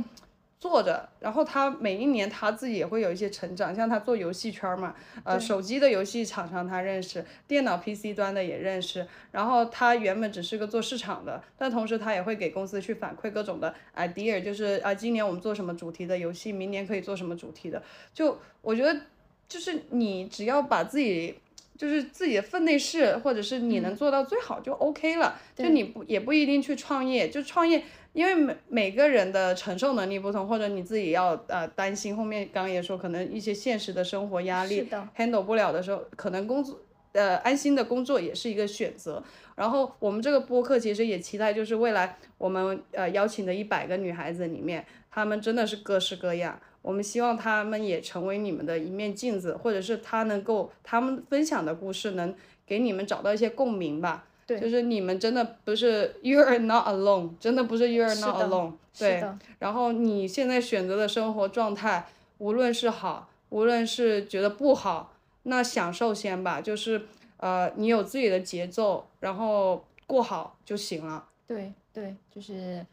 [0.65, 17.83] 做着，然后他每一年他自己也会有一些成长，像他做游戏圈嘛，呃，手机的游戏厂商他认识，电脑 PC 端的也认识，然后他原本只是个做市场的，但同时他也会给公司去反馈各种的 idea，就是啊，今年我们做什么主题的游戏，明年可以做什么主题的，
[18.15, 18.99] 就我觉得，
[19.47, 21.35] 就是你只要把自己。
[21.77, 25.37] 就是自己的分内事，或者是你能做到最好就 OK 了。
[25.57, 27.83] 就你不也不一定去创业，就创业，
[28.15, 36.81] 因为每每个人的承受能力不同，或者你自己要呃担心后面刚刚也说，可能一些现实的生活压力 handle 不了的时候，可能工作
[37.13, 39.21] 呃安心的工作也是一个选择。
[39.57, 46.59] 然后我们这个播客其实也期待，就是未来我们呃邀请的一百个女孩子里面，她们真的是各式各样。
[46.83, 52.33] 我们希望她们也成为你们的一面镜子，或者是她能够她们分享的故事能
[52.65, 54.27] 给你们找到一些共鸣吧。
[54.47, 58.73] 对，就是你们真的不是 you are not alone，真的不是 you are not alone。
[58.99, 59.23] 对。
[59.59, 62.07] 然后你现在选择的生活状态，
[62.39, 65.13] 无论是好，无论是觉得不好，
[65.45, 66.61] 那享受先吧。
[66.61, 67.07] 就是
[67.39, 71.25] 呃，你有自己的节奏，然后过好就行了。
[71.47, 72.85] 对对，就是。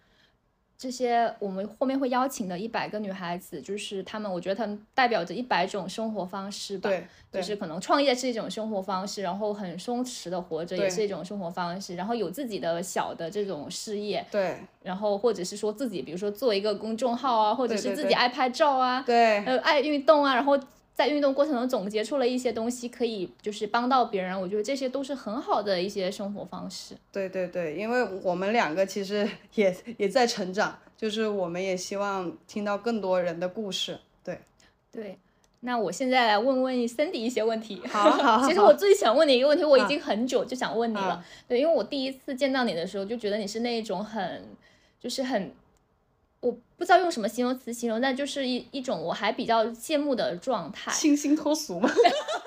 [0.82, 6.90] 这些我们后面会邀请的一百个女孩子，就是她们，我觉得她们代表着一百种生活方式吧。
[6.90, 14.26] 对，就是可能创业是一种生活方式，然后很松弛的活着也是一种生活方式，然后有自己的小的这种事业。
[14.32, 14.58] 对。
[14.82, 20.60] 然后或者是说自己，比如说做一个公众号啊，或者是自己爱拍照啊，对，呃，爱运动啊，然后。
[20.94, 24.40] 在运动过程中总结出了一些东西，可以就是帮到别人。
[24.40, 26.96] 我觉得这些都是很好的一些生活方式。
[27.12, 33.98] 对对对，因为我们两个其实 也也在成长，就是我们也希望听到更多人的故事。
[34.24, 34.40] 对
[34.92, 35.18] 对，
[35.62, 37.82] 那我现在来问问 Cindy 一些问题。
[37.88, 38.44] 好，好。
[38.48, 41.24] 其实我最想问你一个问题，我已经很久就想问你了。
[41.48, 44.46] 对，因为我第一次见到你的时候，就觉得你是那种很，
[45.00, 45.52] 就是很。
[46.42, 51.90] 我不知道用什么形容词形容，那就是一一种我还比较羡慕的状态，清新脱俗吗？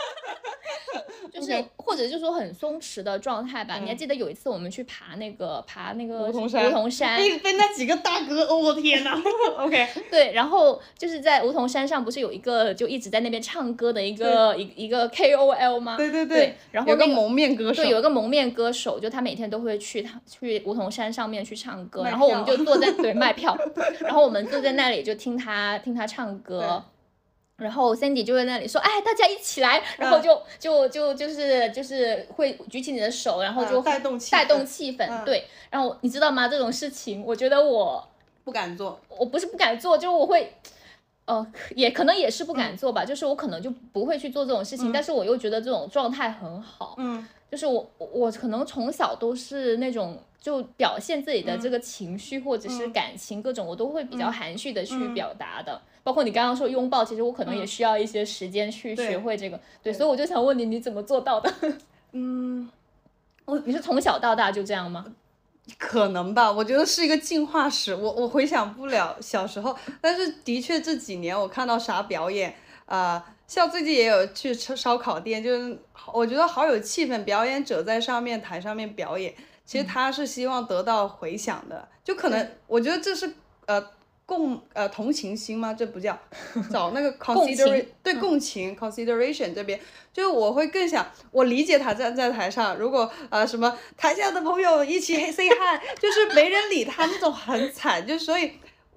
[1.35, 3.79] 就是或者就说很松弛的状态吧。
[3.79, 9.21] 你还记得有一次我们去爬那个爬那个梧桐山，梧桐山被被那几个大哥，我天哪！
[9.59, 15.97] OK，对，然后就是在梧桐山上不是有一个就一直在那边唱歌的一个一一个 KOL 吗？
[15.97, 23.59] 对对对，然后有个蒙面歌手，对，有一个蒙面歌手，就他每天都会去他去梧桐山上面去唱歌，然后我们就坐在 对卖票，
[24.01, 26.83] 然后我们坐在那里就听他听他唱歌。
[27.57, 35.25] 然后 Sandy 就在那里说：“哎，大家一起来！”然后就就就就是就是会举起你的手，然后就带动带动气氛。
[35.25, 36.49] 对，然后你知道吗？
[36.49, 38.07] 这种事情，我觉得我
[38.43, 39.01] 不敢做。
[39.09, 40.53] 我不是不敢做，就是我会，
[41.27, 43.05] 呃，也可能也是不敢做吧。
[43.05, 46.95] 就是我可能就不会去做这种事情，但是我又觉得这种状态很好。
[46.99, 55.81] 嗯，就是我我可能从小都是那种就表现自己的这个情绪或者是感情各种，我都会比较含蓄的去表达的。
[56.03, 59.59] 包括你刚刚说拥抱，其实我可能也需要一些时间去学会这个。
[59.83, 61.51] 对，所以我就想问你，你怎么做到的？
[62.13, 62.69] 嗯，
[63.47, 65.07] 我你是从小到大就这样吗？
[65.79, 67.95] 可能吧，我觉得是一个进化史。
[67.95, 72.55] 我我回想不了小时候，但是的确这几年我看到啥表演
[72.87, 75.79] 啊，像最近也有去吃烧烤店，就是
[76.13, 77.25] 我觉得好有气氛。
[77.25, 79.35] 表演者在上面台上面表演，
[79.65, 83.35] 其实他是希望得到回响的，就可能我觉得这是
[83.67, 83.85] 呃。
[84.27, 85.75] 共呃同情心吗？
[85.75, 86.19] 这不叫
[86.73, 89.79] 找那个 consideration 对共情 consideration 这边，
[90.13, 98.53] 就是我会更想我理解他站在台上，如果呃什么台下的朋友一起 say hi，就是没人理他那种很惨，就所以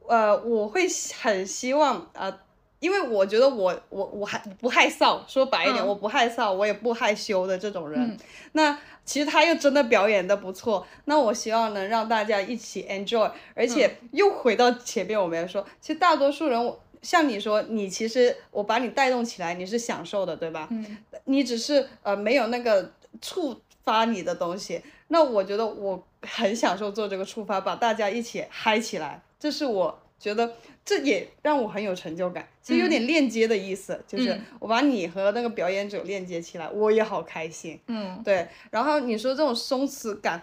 [0.07, 0.87] 呃我会
[1.19, 2.31] 很希望呃，
[2.79, 8.17] 因为我觉得我我我还不害臊，说白一点我不害臊，我也不害羞的这种人，
[8.53, 8.77] 那。
[9.07, 20.67] 其实他又真的表演的不错，那我希望能让大家一起 enjoy，而且又回到前面我们说，其实大多数人像你说，你其实我把你带动起来，你是享受的，对吧？
[20.71, 20.97] 嗯。
[21.23, 29.99] 你只是呃没有那个触发你的东西，那我觉得我很享受做这个触发，把大家一起嗨起来，这是我。
[30.19, 30.51] 觉得
[30.87, 37.77] 这也让我很有成就感，其实有点链接的意思，就是我把你和那个表演者链接起来，我也好开心。
[37.87, 38.47] 嗯，对。
[38.71, 40.41] 然后你说这种松弛感，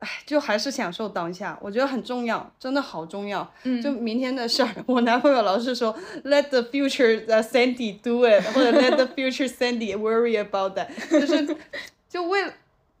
[0.00, 3.50] 哎，就还是享受当下，我觉得很重要，真的好重要。
[3.62, 3.80] 嗯。
[3.80, 11.56] 就明天的事儿，我男朋友老是说， Let the future Sandy do it，或者 Let the future Sandy worry about that，就是
[12.10, 12.44] 就为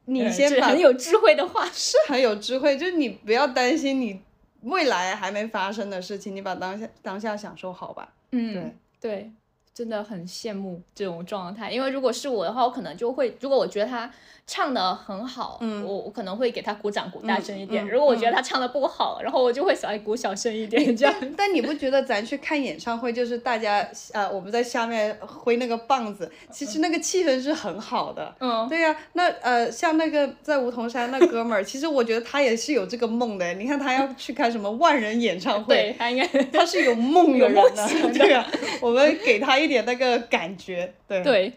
[0.06, 4.20] 你先 把很有智慧的话，是很有智慧，就是你不要担心你
[4.62, 8.12] 未来还没发生的事情，你把当下当下享受好吧。
[8.30, 9.32] 嗯，对对，
[9.74, 14.10] 真的很羡慕这种状态，因为如果是我的话，我可能就会，如果我觉得他
[14.46, 21.14] 唱的很好，嗯我我可能会给他鼓掌，鼓大声一点；嗯如果我觉得他唱的不好，然后我就会小鼓小声一点，这样。
[21.20, 28.34] 但但你不觉得咱去看演唱会，就是大家呃我们在下面挥那个棒子，其实那个气氛是很好的。
[28.40, 33.54] 嗯，对呀、那呃，像那个在梧桐山那哥们儿，其实我觉得他也是有这个梦的。
[33.54, 38.46] 你看他要去开什么万人演唱会，对他应该他是有梦的有人的梦想，的对啊，
[38.80, 41.22] 我们给他一点那个感觉，对。
[41.22, 41.52] 对，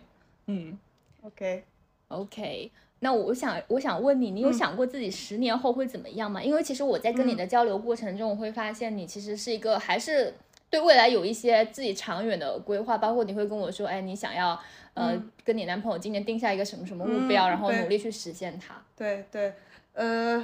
[0.48, 0.78] 嗯
[1.24, 2.72] ，OK，，OK。
[3.00, 6.42] 那我想，我想问你，你有想过自己十年后会怎么样吗？
[6.42, 10.34] 因为其实我在跟你的交流过程中，我会发现你其实是一个还是
[10.70, 14.60] 对未来有一些自己长远的规划，包括你会跟我说，哎，你想要
[14.96, 18.82] 呃、跟你男朋友今年定下一个什么什么目标，嗯然后努力去实现它。
[18.96, 19.54] 对对，
[19.94, 20.44] 呃，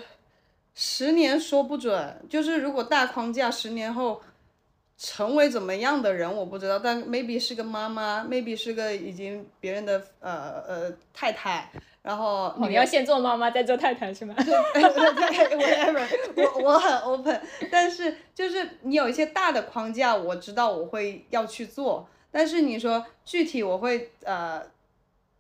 [0.76, 4.22] 十年说不准，就是如果大框架十年后
[5.04, 11.72] 成为怎么样的人，我不知道，但 maybe 是个妈妈，maybe 是个已经别人的呃呃太太，
[12.04, 14.36] 然后哦，你要先做妈妈，再做太太是吗？
[14.38, 14.54] 对
[15.58, 17.42] whatever，我我很 open，
[17.72, 24.62] 但是就是你有一些大的框架，我知道我会要去做，但是你说具体我会呃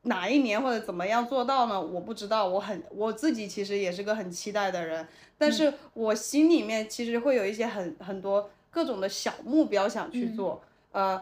[0.01, 1.79] 哪一年或者怎么样做到呢？
[1.79, 5.07] 我不知道，我很我自己其实也是个很期待的人，
[5.37, 11.21] 但是我心里面其实会有一些很很多各种的小目标想去做，呃。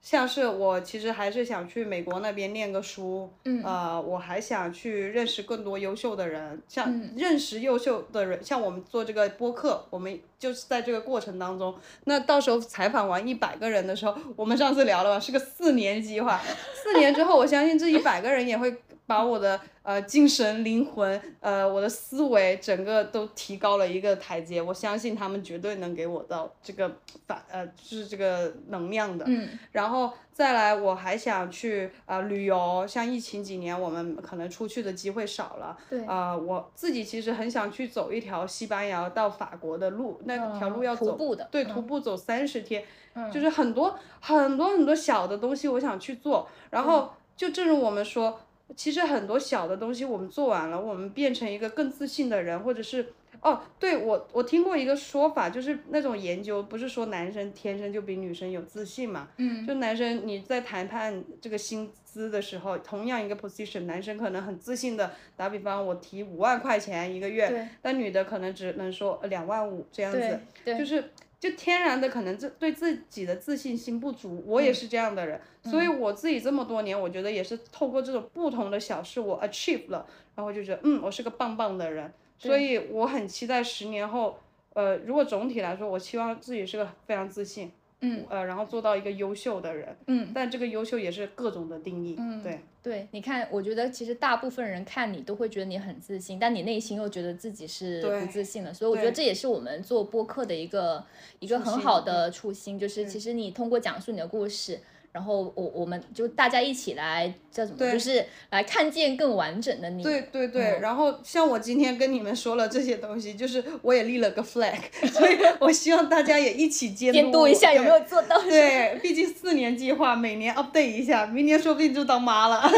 [0.00, 11.74] 像是我其实还是想去美国那边念个书，嗯呃，我还想去认识更多优秀的人，像嗯认识优秀的人，像我们做这个播客，我们就是在这个过程当中，
[12.04, 16.40] 那到时候采访完一百个人的时候，我们上次聊了吧，是个四年计划，
[16.72, 18.70] 四年之后，我相信这一百个人也会
[19.08, 26.94] 把我的呃精神、灵魂、呃我的思维整个都提高了一个台阶，我相信他们绝对能给我到这个
[27.26, 35.76] 反呃就是这个能量的，嗯然后再来，我还想去啊、呃旅游，像疫情几年，我们可能出去的机会少了。
[35.88, 42.84] 对啊、我自己其实很想去走一条西班牙到法国的路，那条路要走，徒步的对，嗯徒步走三十天，
[43.32, 46.46] 就是很多很多很多小的东西，我想去做。
[46.70, 48.38] 然后就正如我们说，
[48.76, 84.38] 其实很多小的东西我们做完了，我们变成一个更自信的人，或者是哦，对我我听过一个说法，就是那种研究不是说男生天生就比女生有自信嘛，嗯，就男生你在谈判这个薪资的时候，同样一个 position，男生可能很自信的打比方，我提五万块钱一个月，对但女的可能只能说两万五这样子对，对，就是就天然的可能自对自己的自信心不足，我也是这样的人，所以我自己这么多年，我觉得也是透过这种不同的小事，我 achieve 了，然后就觉得嗯，我是个棒棒的人，所以我很期待十年后，
[84.74, 87.70] 呃，如果总体来说，我希望自己是个非常自信，
[88.00, 101.04] 嗯，呃，然后做到一个优秀的人，嗯，但这个优秀也是各种的定义，嗯，对，对，你看，我觉得其实大部分人看你都会觉得你很自信，但你内心又觉得自己是不自信的，所以我觉得这也是我们做播客的一个
[101.40, 104.80] 一个很好的初心，就是其实你通过讲述你的故事。
[105.12, 110.02] 然后我我们就大家一起来叫什么，就是来看见更完整的你。
[110.02, 114.78] 对对对，然后像我今天跟你们说了这些东西，就是我也立了个 flag，
[115.10, 118.40] 所以我希望大家也一起监监督一下有没有做到。
[118.42, 122.62] 对，毕竟四年计划，每年 update 一下，明年说不定就当妈了。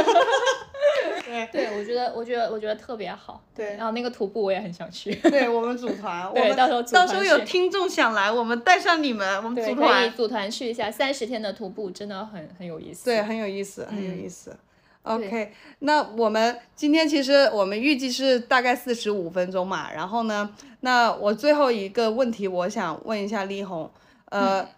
[1.25, 3.43] 对对，我觉得我觉得我觉得特别好。
[3.55, 5.15] 对然后那个徒步我也很想去。
[5.15, 13.05] 对我们组团， 我们对到时候到时候有听众想来，我们带上你们，我们对，可以组团，去一下三十天的徒步，真的很很有意思。
[13.05, 14.57] 对，很有意思，很嗯有意思。
[15.03, 23.91] OK，那我们今天其实我们预计是大概四十五分钟嘛，然后呢，那我最后一个问题，我想问一下丽红，
[24.27, 24.69] 呃，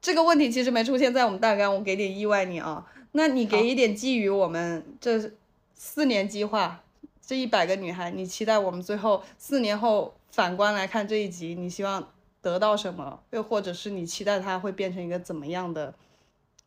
[0.00, 2.86] 这个问题其实没出现在我们大纲，我给点意外你啊，
[3.16, 5.32] 那你给一点寄予我们这
[5.74, 6.84] 四年计划，
[7.26, 12.12] 这一百个女孩，你期待我们最后四年后反观来看这一集，你希望
[12.42, 13.20] 得到什么？
[13.30, 15.94] 又或者是你期待它会变成一个怎么样的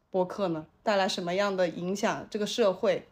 [0.09, 0.65] 播客呢？
[0.81, 2.25] 带来什么样的影响？
[2.31, 3.07] 这个社会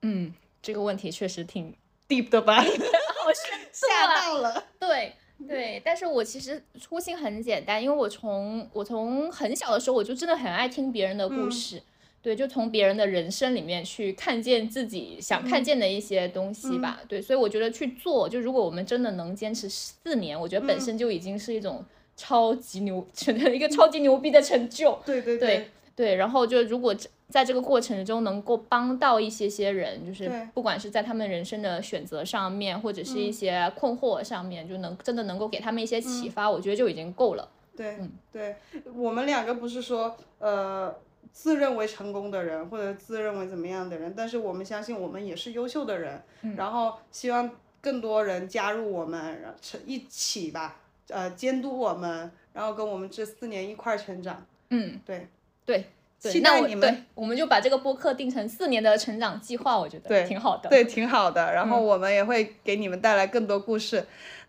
[0.00, 1.76] 嗯，这个问题确实挺
[2.08, 2.56] deep 的吧？
[2.64, 3.42] 我是
[3.86, 4.64] 吓到了。
[4.78, 5.14] 对
[5.46, 11.82] 对，但是我其实初心很简单，因为我从我从很小的时候我就真的很爱听别人的故事，
[12.24, 21.84] 对，就从别人的人生里面去看见自己想看见的一些东西吧，对，所以我觉得去做，就如果我们真的能坚持四年，我觉得本身就已经是一种
[22.16, 26.96] 超级牛成，一个超级牛逼的成就， 对对对对，然后就如果
[27.28, 37.46] 在这个过程中能够帮到一些些人，就是不管是在他们人生的选择上面，或者是一些困惑上面，就能真的能够给他们一些启发，我觉得就已经够了。
[37.76, 38.12] 对嗯。
[38.32, 38.56] 对，
[38.94, 40.94] 我们两个不是说呃
[41.34, 46.22] 自认为成功的人或者自认为怎么样的人，但是我们相信我们也是优秀的人，
[46.56, 47.50] 然后希望
[47.82, 50.76] 更多人加入我们，然后成一起吧，
[51.08, 54.46] 呃监督我们，然后跟我们这四年一块儿成长。
[54.70, 55.26] 嗯，对
[55.66, 55.84] 对。
[56.22, 60.70] 对期待你们对，我们就把这个播客定成四年的成长计划，我觉得对挺好的。
[60.70, 61.52] 对，挺好的。
[61.52, 64.02] 然后我们也会给你们带来更多故事。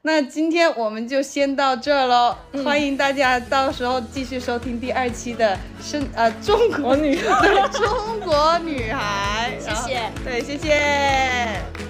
[0.06, 9.54] 那今天我们就先到这儿喽，欢迎大家到时候继续收听第二期的生呃中国女孩 中国女孩。
[9.60, 10.02] 谢谢。
[10.24, 11.85] 对，谢谢。